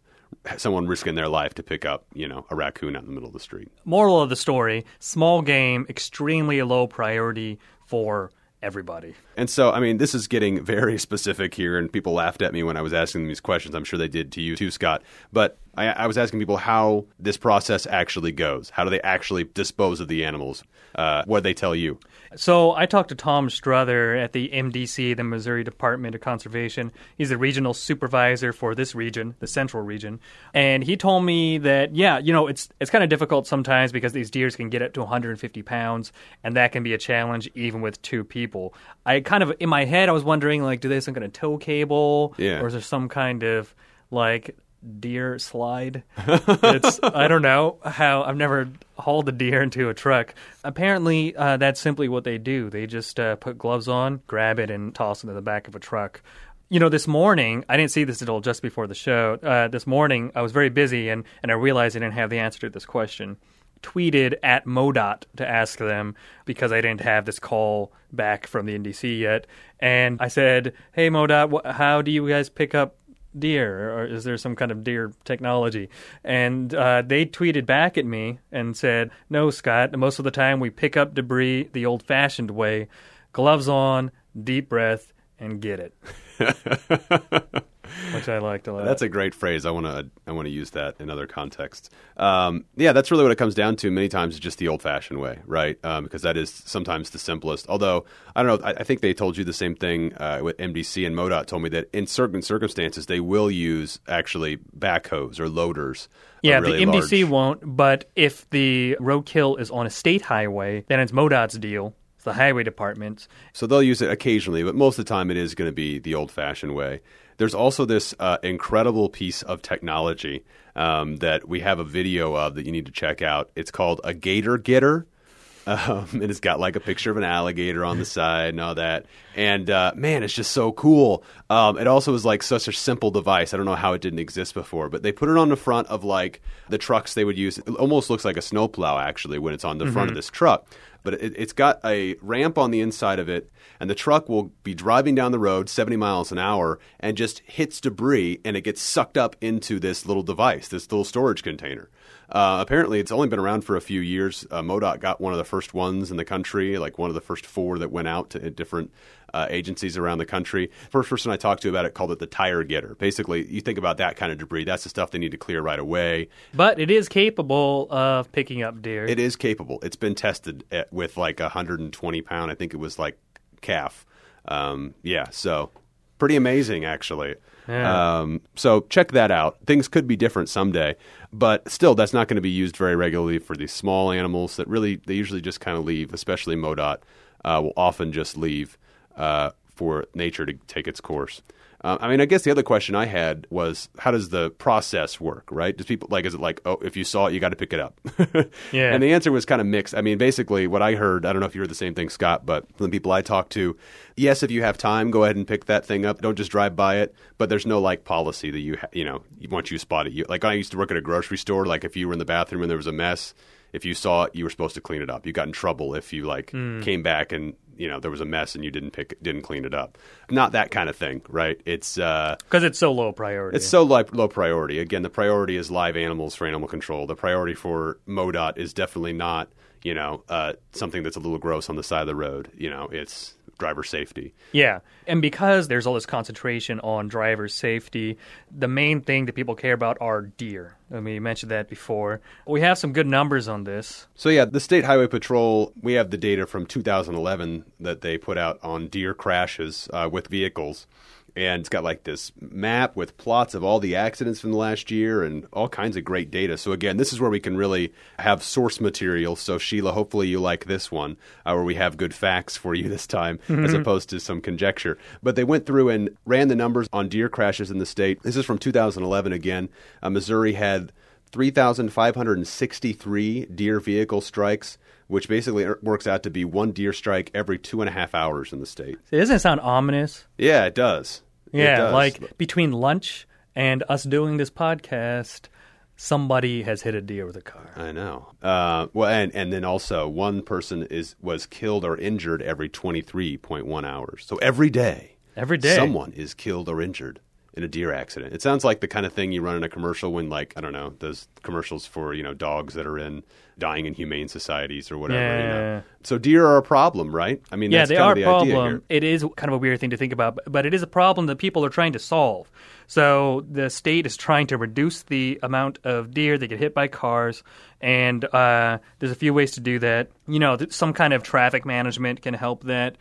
someone 0.57 0.87
risking 0.87 1.15
their 1.15 1.29
life 1.29 1.55
to 1.55 1.63
pick 1.63 1.85
up, 1.85 2.05
you 2.15 2.27
know, 2.27 2.47
a 2.51 2.55
raccoon 2.55 2.97
out 2.97 3.03
in 3.03 3.09
the 3.09 3.15
middle 3.15 3.29
of 3.29 3.35
the 3.35 3.41
street. 3.41 3.71
Moral 3.85 4.21
of 4.21 4.29
the 4.29 4.37
story: 4.37 4.85
small 4.99 5.43
game, 5.43 5.87
extremely 5.89 6.63
low 6.63 6.87
priority 6.87 7.59
for 7.87 8.31
everybody. 8.63 9.15
And 9.37 9.51
so, 9.51 9.73
I 9.73 9.81
mean, 9.81 9.99
this 9.99 10.15
is 10.15 10.29
getting 10.29 10.65
very 10.65 10.99
specific 11.09 11.55
here, 11.55 11.79
and 11.79 11.93
people 11.93 12.13
laughed 12.13 12.43
at 12.43 12.53
me 12.53 12.63
when 12.63 12.77
I 12.77 12.83
was 12.83 12.93
asking 12.93 13.23
them 13.23 13.29
these 13.29 13.41
questions. 13.41 13.75
I'm 13.75 13.85
sure 13.85 13.99
they 13.99 14.09
did 14.09 14.33
to 14.33 14.41
you 14.41 14.57
too, 14.57 14.71
Scott. 14.71 15.03
But 15.33 15.59
I, 15.75 15.87
I 15.87 16.07
was 16.07 16.19
asking 16.19 16.39
people 16.39 16.59
how 16.59 17.07
this 17.19 17.37
process 17.37 17.87
actually 17.87 18.33
goes. 18.33 18.71
How 18.71 18.85
do 18.85 18.91
they 18.91 19.01
actually 19.01 19.45
dispose 19.45 20.01
of 20.01 20.09
the 20.09 20.25
animals? 20.25 20.63
Uh, 20.95 21.23
what 21.25 21.43
they 21.43 21.55
tell 21.55 21.75
you? 21.75 21.99
So 22.37 22.73
I 22.75 22.85
talked 22.85 23.09
to 23.11 23.15
Tom 23.15 23.49
Struther 23.49 24.23
at 24.23 24.33
the 24.33 24.51
MDC, 24.51 25.17
the 25.17 25.25
Missouri 25.25 25.65
Department 25.65 26.15
of 26.15 26.21
Conservation. 26.21 26.93
He's 27.17 27.31
the 27.31 27.39
regional 27.39 27.73
supervisor 27.73 28.53
for 28.53 28.75
this 28.75 28.95
region, 28.95 29.35
the 29.39 29.47
central 29.47 29.83
region, 29.83 30.21
and 30.53 30.85
he 30.85 30.97
told 30.99 31.25
me 31.25 31.57
that 31.59 31.95
yeah, 31.95 32.19
you 32.19 32.33
know, 32.33 32.47
it's 32.47 32.69
it's 32.81 32.91
kind 32.91 33.03
of 33.05 33.09
difficult 33.11 33.47
sometimes 33.47 33.93
because 33.93 34.13
these 34.13 34.31
deers 34.31 34.57
can 34.57 34.69
get 34.69 34.83
up 34.83 34.93
to 34.95 35.01
150 35.01 35.63
pounds, 35.63 36.13
and 36.45 36.57
that 36.57 36.73
can 36.73 36.83
be 36.83 36.93
a 36.93 36.99
challenge 36.99 37.49
even 37.55 37.81
with 37.81 38.01
two 38.03 38.23
people. 38.25 38.75
I 39.07 39.21
kind 39.21 39.43
of 39.43 39.55
in 39.61 39.69
my 39.71 39.85
head 39.87 40.09
I 40.11 40.13
was 40.13 40.25
wondering 40.25 40.63
like, 40.63 40.81
do 40.81 40.89
they 40.89 40.97
have 40.97 41.05
some 41.05 41.15
kind 41.15 41.25
of 41.25 41.33
tow 41.33 41.57
cable, 41.57 42.35
Yeah. 42.37 42.61
or 42.61 42.67
is 42.67 42.73
there 42.75 42.83
some 42.83 43.09
kind 43.09 43.43
of 43.43 43.75
like 44.11 44.57
deer 45.01 45.39
slide. 45.39 46.03
it's 46.19 47.01
I 47.03 47.29
don't 47.29 47.43
know 47.43 47.79
how 47.85 48.23
I've 48.23 48.37
never 48.37 48.69
hauled 48.99 49.29
a 49.29 49.33
deer 49.33 49.63
into 49.63 49.89
a 49.89 49.95
truck. 49.95 50.35
Apparently, 50.65 51.35
uh, 51.37 51.57
that's 51.57 51.81
simply 51.81 52.09
what 52.09 52.25
they 52.25 52.39
do. 52.39 52.71
They 52.71 52.87
just 52.87 53.19
uh, 53.19 53.37
put 53.37 53.59
gloves 53.59 53.89
on, 53.89 54.23
grab 54.27 54.59
it, 54.59 54.71
and 54.71 54.95
toss 54.95 55.25
it 55.25 55.29
in 55.29 55.35
the 55.35 55.43
back 55.43 55.69
of 55.69 55.75
a 55.75 55.79
truck. 55.81 56.23
You 56.69 56.81
know, 56.81 56.89
this 56.89 57.07
morning 57.07 57.65
I 57.69 57.77
didn't 57.77 57.91
see 57.91 58.05
this 58.05 58.21
until 58.23 58.41
just 58.41 58.63
before 58.63 58.87
the 58.87 58.95
show. 58.95 59.39
Uh, 59.43 59.69
this 59.69 59.87
morning 59.87 60.33
I 60.35 60.43
was 60.43 60.53
very 60.53 60.71
busy, 60.71 61.09
and 61.09 61.25
and 61.43 61.53
I 61.53 61.55
realized 61.55 61.97
I 61.97 62.01
didn't 62.01 62.15
have 62.15 62.31
the 62.31 62.39
answer 62.39 62.61
to 62.61 62.71
this 62.71 62.87
question. 62.87 63.37
Tweeted 63.83 64.37
at 64.45 64.65
MoDOT 64.65 65.25
to 65.37 65.49
ask 65.49 65.79
them 65.79 66.15
because 66.45 66.71
I 66.71 66.81
didn't 66.81 67.01
have 67.01 67.25
this 67.25 67.41
call 67.41 67.93
back 68.13 68.47
from 68.47 68.65
the 68.65 68.79
MDC 68.79 69.19
yet, 69.19 69.49
and 69.81 70.19
I 70.21 70.29
said, 70.29 70.75
"Hey 70.93 71.11
MoDOT, 71.11 71.51
wh- 71.65 71.69
how 71.77 72.01
do 72.01 72.13
you 72.13 72.29
guys 72.29 72.49
pick 72.49 72.77
up 72.77 72.97
deer 73.39 73.93
or 73.93 74.07
is 74.07 74.25
there 74.25 74.37
some 74.37 74.57
kind 74.57 74.71
of 74.71 74.85
deer 74.85 75.13
technology? 75.25 75.89
And 76.25 76.75
uh, 76.75 77.03
they 77.03 77.27
tweeted 77.27 77.67
back 77.67 77.97
at 77.97 78.07
me 78.07 78.39
and 78.51 78.77
said 78.77 79.11
no 79.31 79.51
scott 79.51 79.97
most 79.97 80.19
of 80.19 80.25
the 80.25 80.31
time 80.31 80.61
we 80.61 80.71
pick 80.71 80.97
up 80.97 81.15
debris 81.15 81.69
the 81.73 81.87
old 81.87 82.03
fashioned 82.03 82.51
way 82.51 82.89
gloves 83.33 83.69
on 83.69 84.11
deep 84.43 84.69
breath 84.69 85.13
and 85.39 85.61
get 85.61 85.81
it 85.81 87.65
which 88.15 88.29
i 88.29 88.39
liked 88.39 88.67
a 88.69 88.73
lot 88.73 88.85
That's 88.85 89.03
a 89.03 89.09
great 89.09 89.35
phrase. 89.35 89.65
I 89.67 89.71
want 89.71 89.87
to 89.87 90.09
I 90.27 90.33
want 90.33 90.47
to 90.47 90.51
use 90.51 90.71
that 90.71 90.97
in 90.99 91.11
other 91.11 91.27
contexts. 91.27 91.91
Um, 92.17 92.65
yeah, 92.77 92.93
that's 92.93 93.11
really 93.11 93.23
what 93.23 93.33
it 93.33 93.39
comes 93.39 93.55
down 93.55 93.77
to. 93.77 93.91
Many 93.91 94.09
times, 94.09 94.39
just 94.39 94.59
the 94.59 94.69
old-fashioned 94.69 95.21
way, 95.21 95.39
right? 95.47 95.79
Um, 95.85 96.05
because 96.05 96.23
that 96.23 96.37
is 96.37 96.51
sometimes 96.51 97.11
the 97.11 97.19
simplest. 97.19 97.69
Although 97.69 98.05
I 98.37 98.43
don't 98.43 98.61
know, 98.61 98.67
I, 98.67 98.71
I 98.73 98.85
think 98.85 99.01
they 99.01 99.15
told 99.15 99.37
you 99.37 99.45
the 99.45 99.53
same 99.53 99.75
thing 99.75 100.15
uh, 100.15 100.41
with 100.43 100.57
MDC 100.59 101.07
and 101.07 101.15
MoDOT 101.17 101.47
told 101.47 101.63
me 101.63 101.69
that 101.71 101.89
in 101.93 102.07
certain 102.07 102.43
circumstances 102.43 103.07
they 103.07 103.21
will 103.21 103.51
use 103.51 103.99
actually 104.09 104.59
backhoes 104.79 105.39
or 105.41 105.49
loaders. 105.49 106.09
yeah 106.43 106.59
really 106.59 106.85
the 106.85 106.91
mdc 106.91 107.21
large- 107.23 107.31
won't 107.31 107.77
but 107.77 108.11
if 108.17 108.49
the 108.51 108.97
roadkill 109.01 109.59
is 109.61 109.71
on 109.71 109.87
a 109.87 109.91
state 109.91 110.23
highway 110.23 110.85
then 110.89 110.99
it's 111.01 111.13
modot's 111.13 111.57
deal 111.59 111.95
it's 112.23 112.25
the 112.25 112.33
highway 112.35 112.63
department 112.63 113.27
So 113.53 113.67
they'll 113.67 113.83
use 113.83 114.01
it 114.01 114.09
occasionally, 114.09 114.63
but 114.63 114.77
most 114.77 114.97
of 114.97 115.05
the 115.05 115.09
time 115.09 115.33
it 115.33 115.37
is 115.37 115.57
going 115.57 115.69
to 115.69 115.75
be 115.75 115.99
the 115.99 116.15
old 116.15 116.31
fashioned 116.31 116.73
way. 116.73 117.01
There's 117.37 117.55
also 117.55 117.85
this 117.85 118.15
uh, 118.21 118.39
incredible 118.45 119.09
piece 119.09 119.43
of 119.43 119.61
technology 119.61 120.45
um, 120.77 121.17
that 121.17 121.49
we 121.49 121.61
have 121.61 121.81
a 121.81 121.85
video 121.85 122.35
of 122.35 122.55
that 122.55 122.65
you 122.65 122.71
need 122.71 122.87
to 122.87 122.93
check 122.93 123.23
out. 123.23 123.51
It's 123.57 123.73
called 123.73 124.01
a 124.05 124.15
gator 124.15 124.57
getter. 124.57 125.07
Um, 125.65 126.09
and 126.15 126.25
it's 126.25 126.41
got 126.41 126.59
like 126.59 126.75
a 126.75 126.81
picture 126.81 127.13
of 127.13 127.17
an 127.17 127.23
alligator 127.23 127.85
on 127.85 128.01
the 128.01 128.05
side 128.05 128.49
and 128.49 128.61
all 128.61 128.75
that. 128.75 129.07
And 129.37 129.71
uh, 129.71 129.93
man, 129.95 130.25
it's 130.25 130.35
just 130.35 130.51
so 130.51 130.73
cool. 130.73 131.23
Um, 131.49 131.79
it 131.79 131.87
also 131.87 132.15
is 132.15 132.25
like 132.25 132.43
such 132.43 132.67
a 132.67 132.73
simple 132.73 133.13
device. 133.13 133.55
I 133.55 133.59
don't 133.59 133.67
know 133.67 133.77
how 133.77 133.93
it 133.93 134.01
didn't 134.01 134.19
exist 134.19 134.55
before, 134.55 134.89
but 134.89 135.05
they 135.05 135.13
put 135.13 135.29
it 135.29 135.37
on 135.37 135.51
the 135.51 135.57
front 135.57 135.87
of 135.87 136.03
like 136.03 136.43
the 136.69 136.79
trucks 136.79 137.15
they 137.15 137.25
would 137.25 137.39
use. 137.39 137.59
It 137.59 137.69
almost 137.77 138.11
looks 138.11 138.25
like 138.25 138.37
a 138.37 138.43
snowplow 138.43 138.99
actually 138.99 139.39
when 139.39 139.55
it's 139.55 139.65
on 139.65 139.79
the 139.79 139.87
front 139.87 140.11
of 140.11 140.17
this 140.17 140.31
truck. 140.31 140.67
But 141.03 141.15
it, 141.15 141.35
it's 141.37 141.53
got 141.53 141.81
a 141.85 142.17
ramp 142.21 142.59
on 142.59 142.71
the 142.71 142.81
inside 142.81 143.19
of 143.19 143.29
it, 143.29 143.51
and 143.81 143.91
the 143.91 143.95
truck 143.95 144.29
will 144.29 144.53
be 144.63 144.75
driving 144.75 145.15
down 145.15 145.33
the 145.33 145.39
road 145.39 145.69
70 145.69 145.97
miles 145.97 146.33
an 146.33 146.39
hour 146.39 146.79
and 147.01 147.17
just 147.17 147.41
hits 147.41 147.81
debris 147.81 148.41
and 148.45 148.57
it 148.57 148.63
gets 148.63 148.81
sucked 148.81 149.19
up 149.19 149.37
into 149.41 149.79
this 149.79 150.07
little 150.07 150.23
device, 150.23 150.69
this 150.69 150.91
little 150.91 151.05
storage 151.05 151.43
container. 151.43 151.91
Uh, 152.33 152.59
apparently, 152.61 152.99
it's 152.99 153.13
only 153.13 153.29
been 153.29 153.39
around 153.39 153.63
for 153.63 153.77
a 153.77 153.81
few 153.81 154.01
years. 154.01 154.47
Uh, 154.51 154.63
MoDOT 154.63 155.01
got 155.01 155.21
one 155.21 155.35
of 155.35 155.39
the 155.39 155.45
first 155.45 155.75
ones 155.75 156.11
in 156.11 156.17
the 156.17 156.25
country, 156.25 156.79
like 156.79 156.99
one 156.99 157.11
of 157.11 157.15
the 157.15 157.21
first 157.21 157.45
four 157.45 157.79
that 157.79 157.91
went 157.91 158.09
out 158.09 158.31
to 158.31 158.51
different 158.51 158.91
uh, 159.35 159.47
agencies 159.51 159.97
around 159.97 160.19
the 160.19 160.27
country. 160.27 160.71
First 160.91 161.11
person 161.11 161.33
I 161.33 161.37
talked 161.37 161.63
to 161.63 161.69
about 161.69 161.85
it 161.85 161.95
called 161.95 162.13
it 162.13 162.19
the 162.19 162.27
tire 162.27 162.65
getter. 162.65 162.95
Basically, 162.97 163.47
you 163.47 163.61
think 163.61 163.79
about 163.79 163.97
that 163.99 164.17
kind 164.17 164.33
of 164.33 164.39
debris. 164.39 164.65
That's 164.65 164.85
the 164.85 164.89
stuff 164.89 165.11
they 165.11 165.19
need 165.19 165.33
to 165.33 165.39
clear 165.39 165.61
right 165.61 165.79
away. 165.79 166.29
But 166.55 166.79
it 166.79 166.91
is 166.91 167.09
capable 167.09 167.87
of 167.91 168.31
picking 168.33 168.63
up 168.63 168.83
deer. 168.83 169.07
It 169.07 169.19
is 169.19 169.37
capable. 169.37 169.79
It's 169.83 169.97
been 169.97 170.15
tested 170.15 170.65
at, 170.71 170.93
with 170.93 171.17
like 171.17 171.41
a 171.41 171.45
120 171.45 172.23
pound. 172.23 172.51
I 172.51 172.55
think 172.55 172.75
it 172.75 172.79
was 172.79 172.99
like 172.99 173.19
calf. 173.61 174.05
Um, 174.47 174.95
yeah, 175.03 175.27
so 175.31 175.71
pretty 176.19 176.37
amazing 176.37 176.85
actually. 176.85 177.35
Yeah. 177.69 178.19
Um, 178.19 178.41
so 178.57 178.81
check 178.89 179.13
that 179.13 179.31
out. 179.31 179.59
Things 179.67 179.89
could 179.89 180.07
be 180.07 180.17
different 180.17 180.49
someday, 180.49 180.97
but 181.33 181.69
still, 181.71 181.95
that's 181.95 182.13
not 182.13 182.27
going 182.27 182.37
to 182.37 182.43
be 182.43 182.51
used 182.51 182.77
very 182.77 182.97
regularly 182.97 183.39
for 183.39 183.57
these 183.57 183.73
small 183.73 184.11
animals 184.11 184.57
that 184.57 184.67
really 184.67 184.97
they 185.07 185.15
usually 185.15 185.41
just 185.41 185.61
kind 185.61 185.79
of 185.79 185.85
leave. 185.85 186.13
Especially 186.13 186.57
MoDOT 186.57 186.99
uh, 187.45 187.61
will 187.63 187.73
often 187.77 188.13
just 188.13 188.37
leave 188.37 188.77
uh, 189.17 189.51
for 189.75 190.07
nature 190.15 190.47
to 190.47 190.55
take 190.67 190.87
its 190.87 191.01
course. 191.01 191.43
Uh, 191.85 191.99
I 192.01 192.09
mean, 192.09 192.21
I 192.21 192.27
guess 192.27 192.43
the 192.43 192.53
other 192.53 192.63
question 192.63 192.95
I 192.95 193.07
had 193.07 193.47
was, 193.51 193.89
how 193.99 194.13
does 194.13 194.29
the 194.29 194.51
process 194.51 195.21
work? 195.21 195.49
Right? 195.51 195.77
Does 195.77 195.87
people 195.87 196.09
like? 196.13 196.25
Is 196.25 196.35
it 196.35 196.41
like, 196.41 196.61
oh, 196.65 196.79
if 196.83 196.97
you 196.97 197.03
saw 197.03 197.27
it, 197.27 197.35
you 197.35 197.41
got 197.41 197.49
to 197.49 197.57
pick 197.57 197.73
it 197.73 197.81
up? 197.81 198.01
Yeah. 198.73 198.95
And 198.95 199.03
the 199.03 199.13
answer 199.13 199.31
was 199.31 199.45
kind 199.45 199.61
of 199.61 199.67
mixed. 199.67 199.95
I 199.95 200.01
mean, 200.01 200.17
basically, 200.19 200.67
what 200.67 200.81
I 200.81 200.95
heard, 200.95 201.27
I 201.27 201.33
don't 201.33 201.41
know 201.41 201.47
if 201.47 201.55
you 201.55 201.61
heard 201.61 201.71
the 201.71 201.75
same 201.75 201.95
thing, 201.95 202.09
Scott, 202.09 202.47
but 202.47 202.67
from 202.77 202.87
the 202.87 202.91
people 202.91 203.13
I 203.13 203.21
talked 203.21 203.53
to, 203.53 203.77
yes, 204.17 204.43
if 204.43 204.51
you 204.51 204.63
have 204.63 204.79
time, 204.79 205.11
go 205.11 205.25
ahead 205.25 205.37
and 205.37 205.47
pick 205.47 205.67
that 205.67 205.85
thing 205.85 206.07
up. 206.07 206.23
Don't 206.23 206.37
just 206.37 206.51
drive 206.51 206.75
by 206.77 206.99
it. 206.99 207.15
But 207.37 207.49
there's 207.49 207.67
no 207.67 207.81
like 207.81 208.05
policy 208.05 208.51
that 208.51 208.61
you, 208.61 208.77
ha- 208.81 208.89
you 208.93 209.05
know, 209.05 209.23
once 209.51 209.71
you 209.71 209.79
spot 209.79 210.07
it, 210.07 210.13
you 210.13 210.25
like 210.29 210.45
I 210.45 210.55
used 210.55 210.73
to 210.73 210.79
work 210.79 210.91
at 210.91 210.97
a 210.97 211.01
grocery 211.03 211.39
store. 211.39 211.67
Like 211.67 211.85
if 211.85 211.97
you 211.97 212.07
were 212.07 212.13
in 212.13 212.19
the 212.19 212.25
bathroom 212.25 212.63
and 212.63 212.71
there 212.71 212.77
was 212.77 212.87
a 212.87 212.93
mess, 212.93 213.35
if 213.73 213.85
you 213.85 213.95
saw 213.95 214.25
it, 214.25 214.35
you 214.35 214.45
were 214.45 214.51
supposed 214.51 214.75
to 214.75 214.81
clean 214.81 215.03
it 215.03 215.11
up. 215.11 215.27
You 215.27 215.33
got 215.33 215.47
in 215.47 215.53
trouble 215.53 215.95
if 215.95 216.13
you 216.13 216.25
like 216.25 216.49
came 216.83 217.03
back 217.03 217.33
and 217.33 217.55
you 217.77 217.89
know 217.89 217.99
there 218.01 218.11
was 218.11 218.21
a 218.21 218.25
mess 218.27 218.55
and 218.55 218.63
you 218.65 218.71
didn't 218.71 218.91
pick, 218.91 219.21
didn't 219.23 219.43
clean 219.43 219.65
it 219.65 219.73
up. 219.75 219.97
Not 220.31 220.53
that 220.53 220.71
kind 220.71 220.89
of 220.91 220.97
thing, 220.97 221.23
right? 221.29 221.61
It's 221.65 221.99
uh, 221.99 222.37
Because 222.45 222.65
it's 222.65 222.79
so 222.79 222.93
low 222.93 223.13
priority. 223.13 223.57
it's 223.57 223.67
so 223.67 223.83
low, 223.83 224.05
low 224.13 224.29
priority. 224.29 224.79
Again, 224.79 225.03
the 225.03 225.11
priority 225.11 225.57
is 225.57 225.71
live 225.71 225.97
animals 225.97 226.35
for 226.35 226.47
animal 226.47 226.69
control. 226.69 227.07
The 227.07 227.17
priority 227.17 227.55
for 227.55 227.99
MoDOT 228.07 228.59
is 228.59 228.75
definitely 228.75 229.15
not, 229.15 229.49
you 229.83 229.95
know, 229.95 230.23
uh, 230.29 230.53
something 230.73 231.03
that's 231.03 231.17
a 231.17 231.21
little 231.21 231.39
gross 231.39 231.71
on 231.71 231.77
the 231.77 231.83
side 231.83 232.03
of 232.03 232.07
the 232.07 232.15
road. 232.15 232.51
You 232.57 232.69
know, 232.71 232.89
it's 232.93 233.35
driver 233.63 233.85
safety. 233.85 234.35
Yeah. 234.51 234.81
And 235.07 235.23
because 235.23 235.69
there's 235.69 235.87
all 235.87 235.95
this 235.95 236.05
concentration 236.05 236.81
on 236.81 237.07
driver 237.07 237.47
safety, 237.47 238.19
the 238.51 238.67
main 238.67 239.03
thing 239.03 239.27
that 239.27 239.35
people 239.35 239.55
care 239.55 239.73
about 239.73 239.99
are 240.01 240.23
deer. 240.23 240.77
I 240.93 240.99
mean, 240.99 241.15
you 241.15 241.21
mentioned 241.21 241.53
that 241.53 241.69
before. 241.69 242.21
We 242.45 242.61
have 242.63 242.77
some 242.77 242.93
good 242.93 243.07
numbers 243.07 243.47
on 243.47 243.63
this. 243.63 244.09
So 244.17 244.31
yeah, 244.31 244.47
the 244.47 244.59
State 244.59 244.85
Highway 244.85 245.07
Patrol, 245.07 245.73
we 245.81 245.93
have 245.93 246.11
the 246.11 246.17
data 246.17 246.45
from 246.45 246.67
2011 246.67 247.65
that 247.79 248.01
they 248.01 248.19
put 248.19 248.37
out 248.37 248.59
on 248.65 248.89
deer 248.89 249.15
crashes 249.15 249.89
uh, 249.93 250.09
with 250.11 250.27
vehicles. 250.27 250.89
And 251.35 251.61
it's 251.61 251.69
got 251.69 251.85
like 251.85 252.05
this 252.05 252.31
map 252.41 252.95
with 252.95 253.17
plots 253.17 253.55
of 253.55 253.65
all 253.65 253.81
the 253.81 253.97
accidents 253.97 254.41
from 254.41 254.51
the 254.51 254.59
last 254.59 254.91
year 254.91 255.23
and 255.23 255.47
all 255.53 255.69
kinds 255.69 255.97
of 255.97 256.05
great 256.05 256.31
data. 256.31 256.59
So 256.59 256.73
again, 256.73 256.99
this 256.99 257.13
is 257.13 257.21
where 257.21 257.31
we 257.31 257.41
can 257.41 257.57
really 257.57 257.95
have 258.19 258.43
source 258.43 258.81
material. 258.81 259.37
So 259.37 259.57
Sheila, 259.57 259.93
hopefully 259.93 260.29
you 260.29 260.41
like 260.41 260.67
this 260.67 260.93
one, 260.93 261.17
uh, 261.47 261.55
where 261.55 261.65
we 261.65 261.77
have 261.77 261.97
good 261.97 262.15
facts 262.15 262.57
for 262.57 262.75
you 262.75 262.89
this 262.89 263.07
time, 263.07 263.39
as 263.49 263.73
opposed 263.73 264.11
to 264.11 264.21
some 264.21 264.43
conjecture. 264.43 264.99
But 265.23 265.37
they 265.37 265.45
went 265.45 265.65
through 265.65 265.89
and 265.89 266.17
ran 266.27 266.49
the 266.49 266.57
numbers 266.57 266.89
on 266.93 267.09
deer 267.09 267.29
crashes 267.29 267.71
in 267.71 267.79
the 267.79 267.87
state. 267.87 268.23
This 268.23 268.37
is 268.37 268.45
from 268.45 268.59
2011 268.59 269.33
again. 269.33 269.71
Uh, 270.03 270.11
Missouri 270.11 270.53
had 270.53 270.93
3,563 271.33 273.47
deer 273.47 273.81
vehicle 273.81 274.21
strikes, 274.21 274.79
which 275.13 275.29
basically 275.29 275.67
works 275.83 276.07
out 276.07 276.23
to 276.23 276.31
be 276.31 276.45
one 276.45 276.73
deer 276.73 276.93
strike 276.93 277.31
every 277.35 277.59
two 277.59 277.81
and 277.83 277.89
a 277.89 277.93
half 277.93 278.15
hours 278.15 278.53
in 278.53 278.61
the 278.61 278.67
state. 278.67 278.99
It 279.11 279.19
doesn't 279.19 279.41
sound 279.41 279.61
ominous. 279.61 280.27
Yeah, 280.39 280.65
it 280.65 280.75
does. 280.75 281.23
It 281.53 281.59
Yeah, 281.59 281.77
does. 281.77 281.93
like 281.93 282.39
between 282.39 282.73
lunch 282.73 283.27
and 283.55 283.85
us 283.89 284.05
doing 284.05 284.39
this 284.39 284.51
podcast, 284.51 285.49
somebody 285.97 286.63
has 286.63 286.83
hit 286.83 286.95
a 286.95 287.01
deer 287.03 287.27
with 287.27 287.37
a 287.37 287.43
car. 287.43 287.71
I 287.77 287.93
know. 287.93 288.33
Uh, 288.43 288.87
well, 288.93 289.09
and 289.11 289.35
and 289.35 289.53
then 289.53 289.65
also 289.65 290.09
one 290.09 290.43
person 290.43 290.83
is 290.85 291.15
was 291.21 291.47
killed 291.47 291.85
or 291.85 291.97
injured 291.97 292.43
every 292.43 292.69
23.1 292.69 293.85
hours. 293.85 294.25
So 294.27 294.37
every 294.37 294.71
day, 294.71 295.17
Every 295.37 295.59
day. 295.59 295.75
someone 295.77 296.13
is 296.13 296.35
killed 296.35 296.69
or 296.69 296.81
injured 296.81 297.21
in 297.55 297.63
a 297.63 297.69
deer 297.69 297.93
accident. 297.93 298.33
It 298.33 298.43
sounds 298.43 298.65
like 298.65 298.81
the 298.81 298.89
kind 298.89 299.05
of 299.05 299.13
thing 299.13 299.33
you 299.33 299.43
run 299.43 299.57
in 299.57 299.63
a 299.63 299.69
commercial 299.69 300.13
when, 300.13 300.29
like, 300.31 300.55
I 300.57 300.61
don't 300.61 300.73
know, 300.73 300.95
those 301.01 301.29
commercials 301.43 301.87
for 301.87 302.15
you 302.15 302.23
know 302.23 302.35
dogs 302.35 302.75
that 302.75 302.87
are 302.87 302.99
in 302.99 303.23
dying 303.59 303.85
in 303.87 303.95
humane 303.95 304.29
societies 304.29 304.91
or 304.91 304.97
whatever. 304.99 305.21
You 305.21 305.49
Yeah. 305.49 305.51
know? 305.51 305.83
So 306.05 306.19
deer 306.19 306.47
are 306.47 306.57
a 306.57 306.63
problem, 306.63 307.15
right? 307.15 307.41
I 307.53 307.57
mean, 307.57 307.71
yeah, 307.71 307.81
that's 307.81 307.91
they 307.91 307.97
kind 307.97 308.09
are 308.09 308.13
of 308.13 308.19
a 308.19 308.21
the 308.21 308.25
idea 308.25 308.55
problem. 308.55 308.83
It 308.89 309.05
is 309.05 309.25
kind 309.37 309.51
of 309.51 309.55
a 309.55 309.59
weird 309.59 309.79
thing 309.79 309.91
to 309.91 309.97
think 309.97 310.13
about, 310.13 310.39
but 310.47 310.67
it 310.67 310.75
is 310.75 310.83
a 310.83 310.87
problem 310.87 311.27
that 311.27 311.37
people 311.37 311.65
are 311.65 311.69
trying 311.69 311.93
to 311.93 311.99
solve. 311.99 312.51
So 312.87 313.45
the 313.51 313.71
state 313.71 314.07
is 314.07 314.17
trying 314.17 314.49
to 314.49 314.57
reduce 314.57 315.03
the 315.05 315.39
amount 315.43 315.79
of 315.85 316.13
deer 316.13 316.37
that 316.39 316.47
get 316.49 316.59
hit 316.59 316.75
by 316.75 316.89
cars, 316.89 317.43
and 317.81 318.25
uh, 318.25 318.79
there's 318.99 319.13
a 319.13 319.17
few 319.17 319.33
ways 319.33 319.53
to 319.53 319.61
do 319.61 319.79
that. 319.79 320.09
You 320.27 320.39
know, 320.39 320.57
some 320.71 320.93
kind 320.93 321.13
of 321.13 321.23
traffic 321.23 321.65
management 321.65 322.23
can 322.23 322.35
help 322.35 322.65
that. 322.65 322.97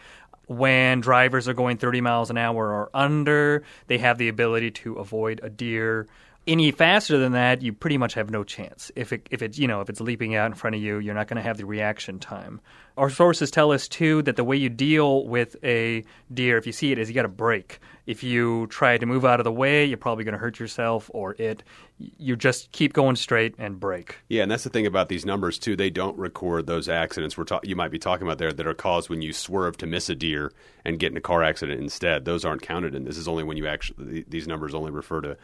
When 0.48 1.02
drivers 1.02 1.48
are 1.48 1.54
going 1.54 1.78
30 1.78 2.02
miles 2.02 2.30
an 2.30 2.38
hour 2.38 2.72
or 2.72 2.90
under, 2.94 3.64
they 3.88 3.98
have 4.00 4.18
the 4.18 4.28
ability 4.28 4.72
to 4.72 4.96
avoid 4.96 5.40
a 5.44 5.50
deer. 5.50 6.08
Any 6.48 6.72
faster 6.72 7.18
than 7.20 7.34
that, 7.34 7.62
you 7.62 7.72
pretty 7.72 7.98
much 7.98 8.16
have 8.16 8.32
no 8.32 8.44
chance. 8.44 8.92
If 8.96 9.14
it, 9.14 9.28
if 9.30 9.42
it's 9.42 9.60
you 9.60 9.68
know 9.68 9.82
if 9.82 9.90
it's 9.90 10.02
leaping 10.02 10.36
out 10.36 10.48
in 10.48 10.56
front 10.56 10.76
of 10.76 10.82
you, 10.82 10.98
you're 10.98 11.14
not 11.14 11.28
going 11.28 11.38
to 11.38 11.44
have 11.44 11.58
the 11.58 11.66
reaction 11.66 12.20
time. 12.20 12.60
Our 13.02 13.10
sources 13.10 13.50
tell 13.50 13.72
us 13.72 13.88
too 13.88 14.22
that 14.22 14.36
the 14.36 14.44
way 14.44 14.58
you 14.58 14.70
deal 14.70 15.26
with 15.26 15.56
a 15.64 16.04
deer, 16.32 16.60
if 16.60 16.68
you 16.68 16.72
see 16.72 16.92
it, 16.92 17.00
is 17.00 17.10
you 17.10 17.16
got 17.16 17.24
to 17.24 17.30
brake. 17.30 17.80
If 18.06 18.22
you 18.22 18.68
try 18.68 18.96
to 19.00 19.06
move 19.08 19.26
out 19.26 19.40
of 19.40 19.44
the 19.44 19.52
way, 19.52 19.86
you're 19.86 19.98
probably 19.98 20.24
going 20.24 20.34
to 20.34 20.38
hurt 20.38 20.60
yourself 20.60 21.10
or 21.12 21.36
it. 21.40 21.64
You 21.98 22.36
just 22.36 22.72
keep 22.72 22.94
going 22.94 23.16
straight 23.16 23.56
and 23.58 23.80
brake. 23.80 24.18
Yeah, 24.30 24.44
and 24.44 24.52
that's 24.52 24.64
the 24.64 24.70
thing 24.70 24.86
about 24.86 25.10
these 25.10 25.26
numbers 25.26 25.58
too. 25.58 25.76
They 25.76 25.90
don't 25.90 26.16
record 26.16 26.68
those 26.68 26.88
accidents 26.88 27.36
we're 27.36 27.46
ta- 27.46 27.60
you 27.64 27.76
might 27.76 27.90
be 27.90 27.98
talking 27.98 28.28
about 28.28 28.38
there 28.38 28.54
that 28.54 28.68
are 28.68 28.74
caused 28.76 29.10
when 29.10 29.24
you 29.24 29.34
swerve 29.34 29.78
to 29.78 29.88
miss 29.88 30.08
a 30.08 30.16
deer 30.16 30.52
and 30.86 31.00
get 31.00 31.12
in 31.12 31.18
a 31.18 31.22
car 31.22 31.44
accident 31.44 31.82
instead. 31.82 32.26
Those 32.26 32.46
aren't 32.46 32.62
counted 32.62 32.94
in 32.94 33.06
this. 33.06 33.18
Is 33.18 33.28
only 33.28 33.44
when 33.44 33.58
you 33.58 33.68
actually 33.68 34.26
these 34.28 34.48
numbers 34.48 34.74
only 34.74 34.92
refer 34.92 35.22
to 35.22 35.38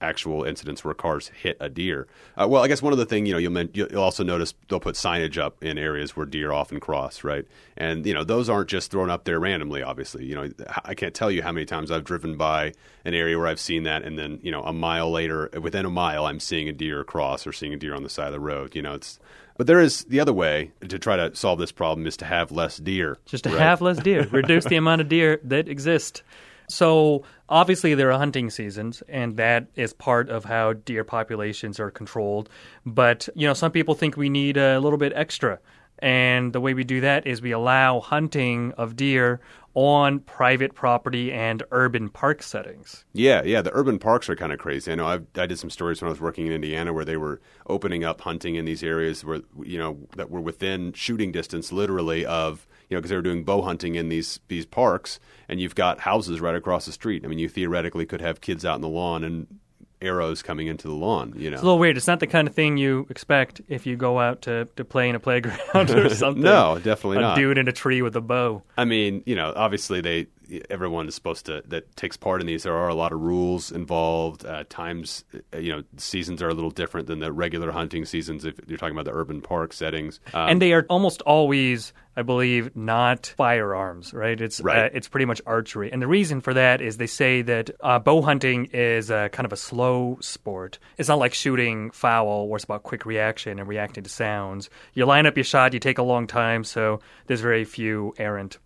actual 0.00 0.44
incidents 0.44 0.84
where 0.84 0.94
cars 0.94 1.28
hit 1.28 1.56
a 1.60 1.68
deer. 1.68 2.06
Uh, 2.36 2.48
well, 2.48 2.62
I 2.62 2.68
guess 2.68 2.82
one 2.82 2.92
other 2.92 3.04
thing 3.04 3.26
you 3.26 3.32
know 3.32 3.38
you'll, 3.38 3.52
men- 3.52 3.70
you'll 3.72 4.00
also 4.00 4.24
notice 4.24 4.54
they'll 4.68 4.80
put 4.80 4.94
signage 4.94 5.38
up 5.38 5.62
in 5.62 5.78
areas 5.78 6.16
where 6.16 6.26
deer 6.26 6.52
often 6.52 6.80
cross, 6.80 6.99
right? 7.24 7.46
And 7.76 8.04
you 8.06 8.14
know 8.14 8.24
those 8.24 8.48
aren't 8.48 8.68
just 8.68 8.90
thrown 8.90 9.10
up 9.10 9.24
there 9.24 9.38
randomly. 9.38 9.82
Obviously, 9.82 10.24
you 10.24 10.34
know 10.34 10.48
I 10.84 10.94
can't 10.94 11.14
tell 11.14 11.30
you 11.30 11.42
how 11.42 11.52
many 11.52 11.66
times 11.66 11.90
I've 11.90 12.04
driven 12.04 12.36
by 12.36 12.72
an 13.04 13.14
area 13.14 13.38
where 13.38 13.46
I've 13.46 13.60
seen 13.60 13.84
that, 13.84 14.02
and 14.02 14.18
then 14.18 14.40
you 14.42 14.50
know 14.50 14.62
a 14.62 14.72
mile 14.72 15.10
later, 15.10 15.50
within 15.60 15.86
a 15.86 15.90
mile, 15.90 16.26
I'm 16.26 16.40
seeing 16.40 16.68
a 16.68 16.72
deer 16.72 17.04
cross 17.04 17.46
or 17.46 17.52
seeing 17.52 17.74
a 17.74 17.76
deer 17.76 17.94
on 17.94 18.02
the 18.02 18.10
side 18.10 18.26
of 18.26 18.32
the 18.32 18.40
road. 18.40 18.74
You 18.74 18.82
know, 18.82 18.94
it's 18.94 19.18
but 19.56 19.66
there 19.66 19.80
is 19.80 20.04
the 20.04 20.20
other 20.20 20.32
way 20.32 20.72
to 20.88 20.98
try 20.98 21.16
to 21.16 21.36
solve 21.36 21.58
this 21.58 21.72
problem 21.72 22.06
is 22.06 22.16
to 22.18 22.24
have 22.24 22.50
less 22.50 22.78
deer. 22.78 23.18
Just 23.26 23.44
to 23.44 23.50
right? 23.50 23.58
have 23.58 23.82
less 23.82 23.98
deer, 23.98 24.26
reduce 24.32 24.64
the 24.64 24.76
amount 24.76 25.02
of 25.02 25.08
deer 25.10 25.38
that 25.44 25.68
exist. 25.68 26.22
So 26.70 27.24
obviously 27.48 27.94
there 27.94 28.10
are 28.10 28.18
hunting 28.18 28.48
seasons, 28.48 29.02
and 29.08 29.36
that 29.36 29.66
is 29.74 29.92
part 29.92 30.30
of 30.30 30.44
how 30.44 30.72
deer 30.72 31.04
populations 31.04 31.78
are 31.78 31.90
controlled. 31.90 32.48
But 32.86 33.28
you 33.34 33.46
know, 33.46 33.52
some 33.52 33.72
people 33.72 33.94
think 33.94 34.16
we 34.16 34.30
need 34.30 34.56
a 34.56 34.80
little 34.80 34.98
bit 34.98 35.12
extra, 35.14 35.58
and 36.00 36.52
the 36.52 36.60
way 36.60 36.74
we 36.74 36.84
do 36.84 37.00
that 37.00 37.26
is 37.26 37.42
we 37.42 37.52
allow 37.52 38.00
hunting 38.00 38.72
of 38.72 38.96
deer 38.96 39.40
on 39.74 40.18
private 40.20 40.74
property 40.74 41.32
and 41.32 41.62
urban 41.70 42.08
park 42.08 42.42
settings. 42.42 43.04
Yeah, 43.12 43.42
yeah. 43.44 43.62
The 43.62 43.70
urban 43.72 43.98
parks 43.98 44.28
are 44.28 44.34
kind 44.34 44.52
of 44.52 44.58
crazy. 44.58 44.90
I 44.90 44.96
know 44.96 45.06
I've, 45.06 45.26
I 45.36 45.46
did 45.46 45.58
some 45.58 45.70
stories 45.70 46.02
when 46.02 46.08
I 46.08 46.10
was 46.10 46.20
working 46.20 46.46
in 46.46 46.52
Indiana 46.52 46.92
where 46.92 47.04
they 47.04 47.16
were 47.16 47.40
opening 47.68 48.02
up 48.02 48.20
hunting 48.20 48.56
in 48.56 48.64
these 48.64 48.82
areas 48.82 49.24
where 49.24 49.42
you 49.62 49.78
know 49.78 49.98
that 50.16 50.30
were 50.30 50.40
within 50.40 50.92
shooting 50.92 51.30
distance, 51.30 51.70
literally 51.70 52.26
of 52.26 52.66
you 52.88 52.96
know 52.96 53.00
because 53.00 53.10
they 53.10 53.16
were 53.16 53.22
doing 53.22 53.44
bow 53.44 53.62
hunting 53.62 53.94
in 53.94 54.08
these 54.08 54.40
these 54.48 54.66
parks, 54.66 55.20
and 55.48 55.60
you've 55.60 55.76
got 55.76 56.00
houses 56.00 56.40
right 56.40 56.56
across 56.56 56.86
the 56.86 56.92
street. 56.92 57.24
I 57.24 57.28
mean, 57.28 57.38
you 57.38 57.48
theoretically 57.48 58.06
could 58.06 58.20
have 58.20 58.40
kids 58.40 58.64
out 58.64 58.74
in 58.74 58.80
the 58.80 58.88
lawn 58.88 59.22
and 59.22 59.59
arrows 60.02 60.42
coming 60.42 60.66
into 60.66 60.88
the 60.88 60.94
lawn. 60.94 61.34
You 61.36 61.50
know, 61.50 61.54
It's 61.54 61.62
a 61.62 61.64
little 61.66 61.78
weird. 61.78 61.96
It's 61.96 62.06
not 62.06 62.20
the 62.20 62.26
kind 62.26 62.48
of 62.48 62.54
thing 62.54 62.76
you 62.76 63.06
expect 63.10 63.60
if 63.68 63.86
you 63.86 63.96
go 63.96 64.18
out 64.18 64.42
to, 64.42 64.66
to 64.76 64.84
play 64.84 65.08
in 65.08 65.14
a 65.14 65.20
playground 65.20 65.58
or 65.90 66.08
something. 66.14 66.42
no, 66.42 66.78
definitely 66.82 67.18
a 67.18 67.20
not. 67.20 67.36
dude 67.36 67.58
in 67.58 67.68
a 67.68 67.72
tree 67.72 68.02
with 68.02 68.16
a 68.16 68.20
bow. 68.20 68.62
I 68.76 68.84
mean, 68.84 69.22
you 69.26 69.34
know, 69.34 69.52
obviously 69.54 70.00
they 70.00 70.26
everyone 70.68 71.08
is 71.08 71.14
supposed 71.14 71.46
to 71.46 71.62
that 71.66 71.94
takes 71.96 72.16
part 72.16 72.40
in 72.40 72.46
these. 72.46 72.64
There 72.64 72.76
are 72.76 72.88
a 72.88 72.94
lot 72.94 73.12
of 73.12 73.20
rules 73.20 73.70
involved. 73.70 74.44
Uh, 74.44 74.64
times, 74.68 75.24
uh, 75.54 75.58
you 75.58 75.72
know, 75.72 75.82
seasons 75.96 76.42
are 76.42 76.48
a 76.48 76.54
little 76.54 76.70
different 76.70 77.06
than 77.06 77.20
the 77.20 77.32
regular 77.32 77.70
hunting 77.70 78.04
seasons. 78.04 78.44
If 78.44 78.58
you're 78.66 78.78
talking 78.78 78.94
about 78.94 79.04
the 79.04 79.16
urban 79.16 79.40
park 79.40 79.72
settings, 79.72 80.20
um, 80.34 80.50
and 80.50 80.62
they 80.62 80.72
are 80.72 80.86
almost 80.88 81.22
always, 81.22 81.92
I 82.16 82.22
believe, 82.22 82.74
not 82.76 83.34
firearms. 83.36 84.12
Right? 84.12 84.40
It's 84.40 84.60
Right. 84.60 84.86
Uh, 84.86 84.88
it's 84.92 85.08
pretty 85.08 85.26
much 85.26 85.40
archery, 85.46 85.92
and 85.92 86.02
the 86.02 86.08
reason 86.08 86.40
for 86.40 86.54
that 86.54 86.80
is 86.80 86.96
they 86.96 87.06
say 87.06 87.42
that 87.42 87.70
uh, 87.80 87.98
bow 87.98 88.22
hunting 88.22 88.66
is 88.72 89.08
kind 89.08 89.44
of 89.44 89.52
a 89.52 89.56
slow 89.56 90.18
sport. 90.20 90.78
It's 90.98 91.08
not 91.08 91.18
like 91.18 91.34
shooting 91.34 91.90
fowl, 91.90 92.48
where 92.48 92.56
it's 92.56 92.64
about 92.64 92.82
quick 92.82 93.06
reaction 93.06 93.58
and 93.58 93.68
reacting 93.68 94.04
to 94.04 94.10
sounds. 94.10 94.70
You 94.94 95.06
line 95.06 95.26
up 95.26 95.36
your 95.36 95.44
shot, 95.44 95.72
you 95.74 95.80
take 95.80 95.98
a 95.98 96.02
long 96.02 96.26
time, 96.26 96.64
so 96.64 97.00
there's 97.26 97.40
very 97.40 97.64
few 97.64 98.14
errant 98.18 98.58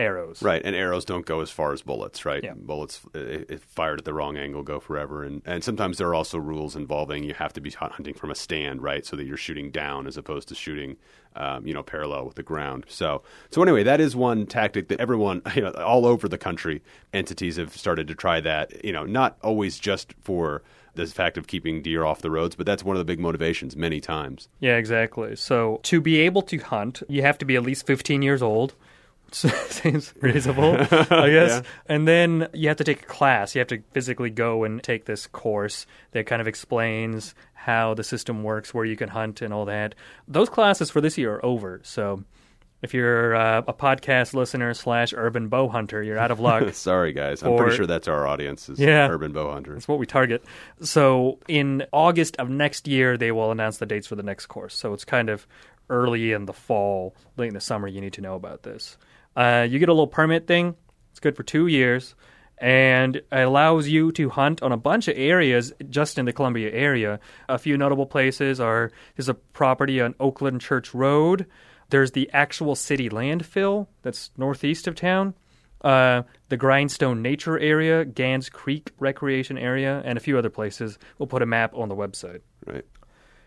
arrows. 0.00 0.42
Right, 0.42 0.62
and 0.64 0.74
arrows 0.74 1.04
don't 1.04 1.26
go 1.26 1.40
as 1.40 1.50
far 1.50 1.72
as 1.72 1.82
bullets, 1.82 2.24
right? 2.24 2.42
Yeah. 2.42 2.54
Bullets, 2.56 3.00
if 3.14 3.62
fired 3.62 4.00
at 4.00 4.04
the 4.04 4.14
wrong 4.14 4.36
angle, 4.36 4.62
go 4.62 4.80
forever. 4.80 5.22
And, 5.22 5.42
and 5.44 5.62
sometimes 5.62 5.98
there 5.98 6.08
are 6.08 6.14
also 6.14 6.38
rules 6.38 6.74
involving 6.74 7.24
you 7.24 7.34
have 7.34 7.52
to 7.54 7.60
be 7.60 7.70
hunting 7.70 8.14
from 8.14 8.30
a 8.30 8.34
stand, 8.34 8.82
right? 8.82 9.04
So 9.04 9.16
that 9.16 9.26
you're 9.26 9.36
shooting 9.36 9.70
down 9.70 10.06
as 10.06 10.16
opposed 10.16 10.48
to 10.48 10.54
shooting, 10.54 10.96
um, 11.36 11.66
you 11.66 11.74
know, 11.74 11.82
parallel 11.82 12.26
with 12.26 12.34
the 12.34 12.42
ground. 12.42 12.86
So, 12.88 13.22
so 13.50 13.62
anyway, 13.62 13.82
that 13.84 14.00
is 14.00 14.16
one 14.16 14.46
tactic 14.46 14.88
that 14.88 15.00
everyone, 15.00 15.42
you 15.54 15.62
know, 15.62 15.70
all 15.72 16.06
over 16.06 16.28
the 16.28 16.38
country, 16.38 16.82
entities 17.12 17.56
have 17.56 17.76
started 17.76 18.08
to 18.08 18.14
try 18.14 18.40
that. 18.40 18.84
You 18.84 18.92
know, 18.92 19.04
not 19.04 19.38
always 19.42 19.78
just 19.78 20.14
for 20.22 20.62
the 20.94 21.06
fact 21.06 21.38
of 21.38 21.46
keeping 21.46 21.82
deer 21.82 22.04
off 22.04 22.20
the 22.20 22.30
roads, 22.30 22.56
but 22.56 22.66
that's 22.66 22.84
one 22.84 22.96
of 22.96 22.98
the 22.98 23.04
big 23.04 23.20
motivations 23.20 23.76
many 23.76 24.00
times. 24.00 24.48
Yeah, 24.58 24.76
exactly. 24.76 25.36
So 25.36 25.80
to 25.84 26.00
be 26.00 26.18
able 26.20 26.42
to 26.42 26.58
hunt, 26.58 27.02
you 27.08 27.22
have 27.22 27.38
to 27.38 27.44
be 27.44 27.56
at 27.56 27.62
least 27.62 27.86
15 27.86 28.22
years 28.22 28.42
old. 28.42 28.74
Seems 29.70 30.12
reasonable, 30.20 30.76
I 30.76 30.84
guess. 31.30 31.62
And 31.86 32.06
then 32.08 32.48
you 32.52 32.68
have 32.68 32.76
to 32.78 32.84
take 32.84 33.02
a 33.02 33.06
class. 33.06 33.54
You 33.54 33.60
have 33.60 33.68
to 33.68 33.82
physically 33.92 34.30
go 34.30 34.64
and 34.64 34.82
take 34.82 35.04
this 35.04 35.26
course 35.26 35.86
that 36.12 36.26
kind 36.26 36.40
of 36.40 36.48
explains 36.48 37.34
how 37.54 37.94
the 37.94 38.04
system 38.04 38.42
works, 38.42 38.72
where 38.74 38.84
you 38.84 38.96
can 38.96 39.08
hunt, 39.08 39.42
and 39.42 39.52
all 39.52 39.66
that. 39.66 39.94
Those 40.26 40.48
classes 40.48 40.90
for 40.90 41.00
this 41.00 41.18
year 41.18 41.34
are 41.34 41.44
over. 41.44 41.80
So 41.84 42.24
if 42.82 42.94
you're 42.94 43.34
uh, 43.36 43.58
a 43.68 43.74
podcast 43.74 44.32
listener 44.32 44.72
slash 44.72 45.12
urban 45.14 45.48
bow 45.48 45.68
hunter, 45.68 46.02
you're 46.02 46.18
out 46.18 46.30
of 46.30 46.40
luck. 46.40 46.72
Sorry, 46.72 47.12
guys. 47.12 47.42
I'm 47.42 47.50
Or- 47.50 47.58
pretty 47.58 47.76
sure 47.76 47.86
that's 47.86 48.08
our 48.08 48.26
audience 48.26 48.70
is 48.70 48.80
Yeah. 48.80 49.08
urban 49.08 49.32
bow 49.32 49.50
hunters. 49.52 49.74
That's 49.74 49.88
what 49.88 49.98
we 49.98 50.06
target. 50.06 50.42
So 50.80 51.38
in 51.48 51.84
August 51.92 52.36
of 52.38 52.48
next 52.48 52.88
year, 52.88 53.18
they 53.18 53.32
will 53.32 53.50
announce 53.50 53.76
the 53.76 53.86
dates 53.86 54.06
for 54.06 54.16
the 54.16 54.22
next 54.22 54.46
course. 54.46 54.74
So 54.74 54.94
it's 54.94 55.04
kind 55.04 55.28
of 55.28 55.46
early 55.90 56.32
in 56.32 56.46
the 56.46 56.52
fall, 56.54 57.14
late 57.36 57.48
in 57.48 57.54
the 57.54 57.60
summer. 57.60 57.86
You 57.88 58.00
need 58.00 58.14
to 58.14 58.22
know 58.22 58.34
about 58.36 58.62
this. 58.62 58.96
Uh, 59.36 59.66
you 59.68 59.78
get 59.78 59.88
a 59.88 59.92
little 59.92 60.06
permit 60.06 60.46
thing. 60.46 60.74
It's 61.10 61.20
good 61.20 61.36
for 61.36 61.42
two 61.42 61.66
years, 61.66 62.14
and 62.58 63.16
it 63.16 63.26
allows 63.30 63.88
you 63.88 64.12
to 64.12 64.28
hunt 64.28 64.62
on 64.62 64.72
a 64.72 64.76
bunch 64.76 65.08
of 65.08 65.16
areas 65.16 65.72
just 65.88 66.18
in 66.18 66.24
the 66.24 66.32
Columbia 66.32 66.70
area. 66.72 67.20
A 67.48 67.58
few 67.58 67.76
notable 67.76 68.06
places 68.06 68.60
are 68.60 68.90
there's 69.16 69.28
a 69.28 69.34
property 69.34 70.00
on 70.00 70.14
Oakland 70.20 70.60
Church 70.60 70.94
Road. 70.94 71.46
There's 71.90 72.12
the 72.12 72.30
actual 72.32 72.76
city 72.76 73.08
landfill 73.08 73.88
that's 74.02 74.30
northeast 74.36 74.86
of 74.86 74.94
town 74.94 75.34
uh, 75.82 76.22
the 76.48 76.56
Grindstone 76.56 77.22
Nature 77.22 77.58
Area, 77.58 78.04
Gans 78.04 78.48
Creek 78.48 78.90
Recreation 78.98 79.56
Area, 79.56 80.02
and 80.04 80.18
a 80.18 80.20
few 80.20 80.36
other 80.38 80.50
places. 80.50 80.98
We'll 81.18 81.26
put 81.26 81.42
a 81.42 81.46
map 81.46 81.74
on 81.74 81.88
the 81.88 81.96
website. 81.96 82.40
Right. 82.66 82.84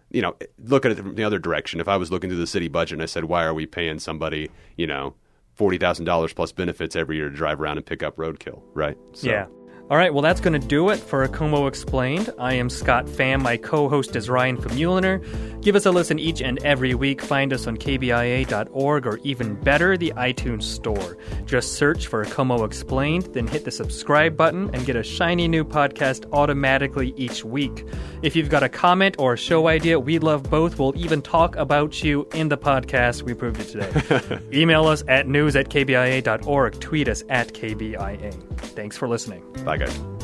you 0.09 0.21
know 0.21 0.35
look 0.63 0.85
at 0.85 0.93
it 0.93 0.97
from 0.99 1.15
the 1.15 1.23
other 1.25 1.37
direction. 1.37 1.81
If 1.81 1.89
I 1.89 1.97
was 1.97 2.11
looking 2.11 2.29
through 2.29 2.39
the 2.39 2.47
city 2.47 2.69
budget 2.69 2.93
and 2.93 3.01
I 3.03 3.07
said 3.07 3.25
why 3.25 3.43
are 3.43 3.53
we 3.53 3.65
paying 3.65 3.99
somebody 3.99 4.49
you 4.77 4.87
know 4.87 5.15
forty 5.53 5.77
thousand 5.77 6.05
dollars 6.05 6.31
plus 6.31 6.53
benefits 6.53 6.95
every 6.95 7.17
year 7.17 7.29
to 7.29 7.35
drive 7.35 7.59
around 7.59 7.75
and 7.77 7.85
pick 7.85 8.01
up 8.03 8.15
roadkill, 8.15 8.61
right? 8.73 8.97
So, 9.11 9.29
Yeah. 9.29 9.47
All 9.91 9.97
right, 9.97 10.13
well, 10.13 10.21
that's 10.21 10.39
going 10.39 10.57
to 10.57 10.67
do 10.67 10.87
it 10.87 11.01
for 11.01 11.27
Como 11.27 11.67
Explained. 11.67 12.29
I 12.39 12.53
am 12.53 12.69
Scott 12.69 13.07
Pham. 13.07 13.41
My 13.41 13.57
co 13.57 13.89
host 13.89 14.15
is 14.15 14.29
Ryan 14.29 14.55
Famuliner. 14.55 15.21
Give 15.61 15.75
us 15.75 15.85
a 15.85 15.91
listen 15.91 16.17
each 16.17 16.41
and 16.41 16.63
every 16.63 16.95
week. 16.95 17.21
Find 17.21 17.51
us 17.51 17.67
on 17.67 17.75
kbia.org 17.75 19.05
or 19.05 19.19
even 19.23 19.55
better, 19.55 19.97
the 19.97 20.13
iTunes 20.15 20.63
Store. 20.63 21.17
Just 21.45 21.73
search 21.73 22.07
for 22.07 22.23
Como 22.23 22.63
Explained, 22.63 23.25
then 23.33 23.47
hit 23.47 23.65
the 23.65 23.71
subscribe 23.71 24.37
button 24.37 24.69
and 24.73 24.85
get 24.85 24.95
a 24.95 25.03
shiny 25.03 25.49
new 25.49 25.65
podcast 25.65 26.25
automatically 26.31 27.13
each 27.17 27.43
week. 27.43 27.85
If 28.21 28.33
you've 28.33 28.49
got 28.49 28.63
a 28.63 28.69
comment 28.69 29.17
or 29.19 29.33
a 29.33 29.37
show 29.37 29.67
idea, 29.67 29.99
we 29.99 30.19
love 30.19 30.49
both. 30.49 30.79
We'll 30.79 30.95
even 30.95 31.21
talk 31.21 31.57
about 31.57 32.01
you 32.01 32.29
in 32.33 32.47
the 32.47 32.57
podcast. 32.57 33.23
We 33.23 33.33
proved 33.33 33.59
it 33.59 33.67
today. 33.67 34.39
Email 34.53 34.87
us 34.87 35.03
at 35.09 35.27
news 35.27 35.57
at 35.57 35.67
kbia.org. 35.67 36.79
Tweet 36.79 37.09
us 37.09 37.25
at 37.27 37.53
kbia. 37.53 38.33
Thanks 38.57 38.95
for 38.95 39.09
listening. 39.09 39.43
Bye 39.65 39.80
Okay. 39.81 40.20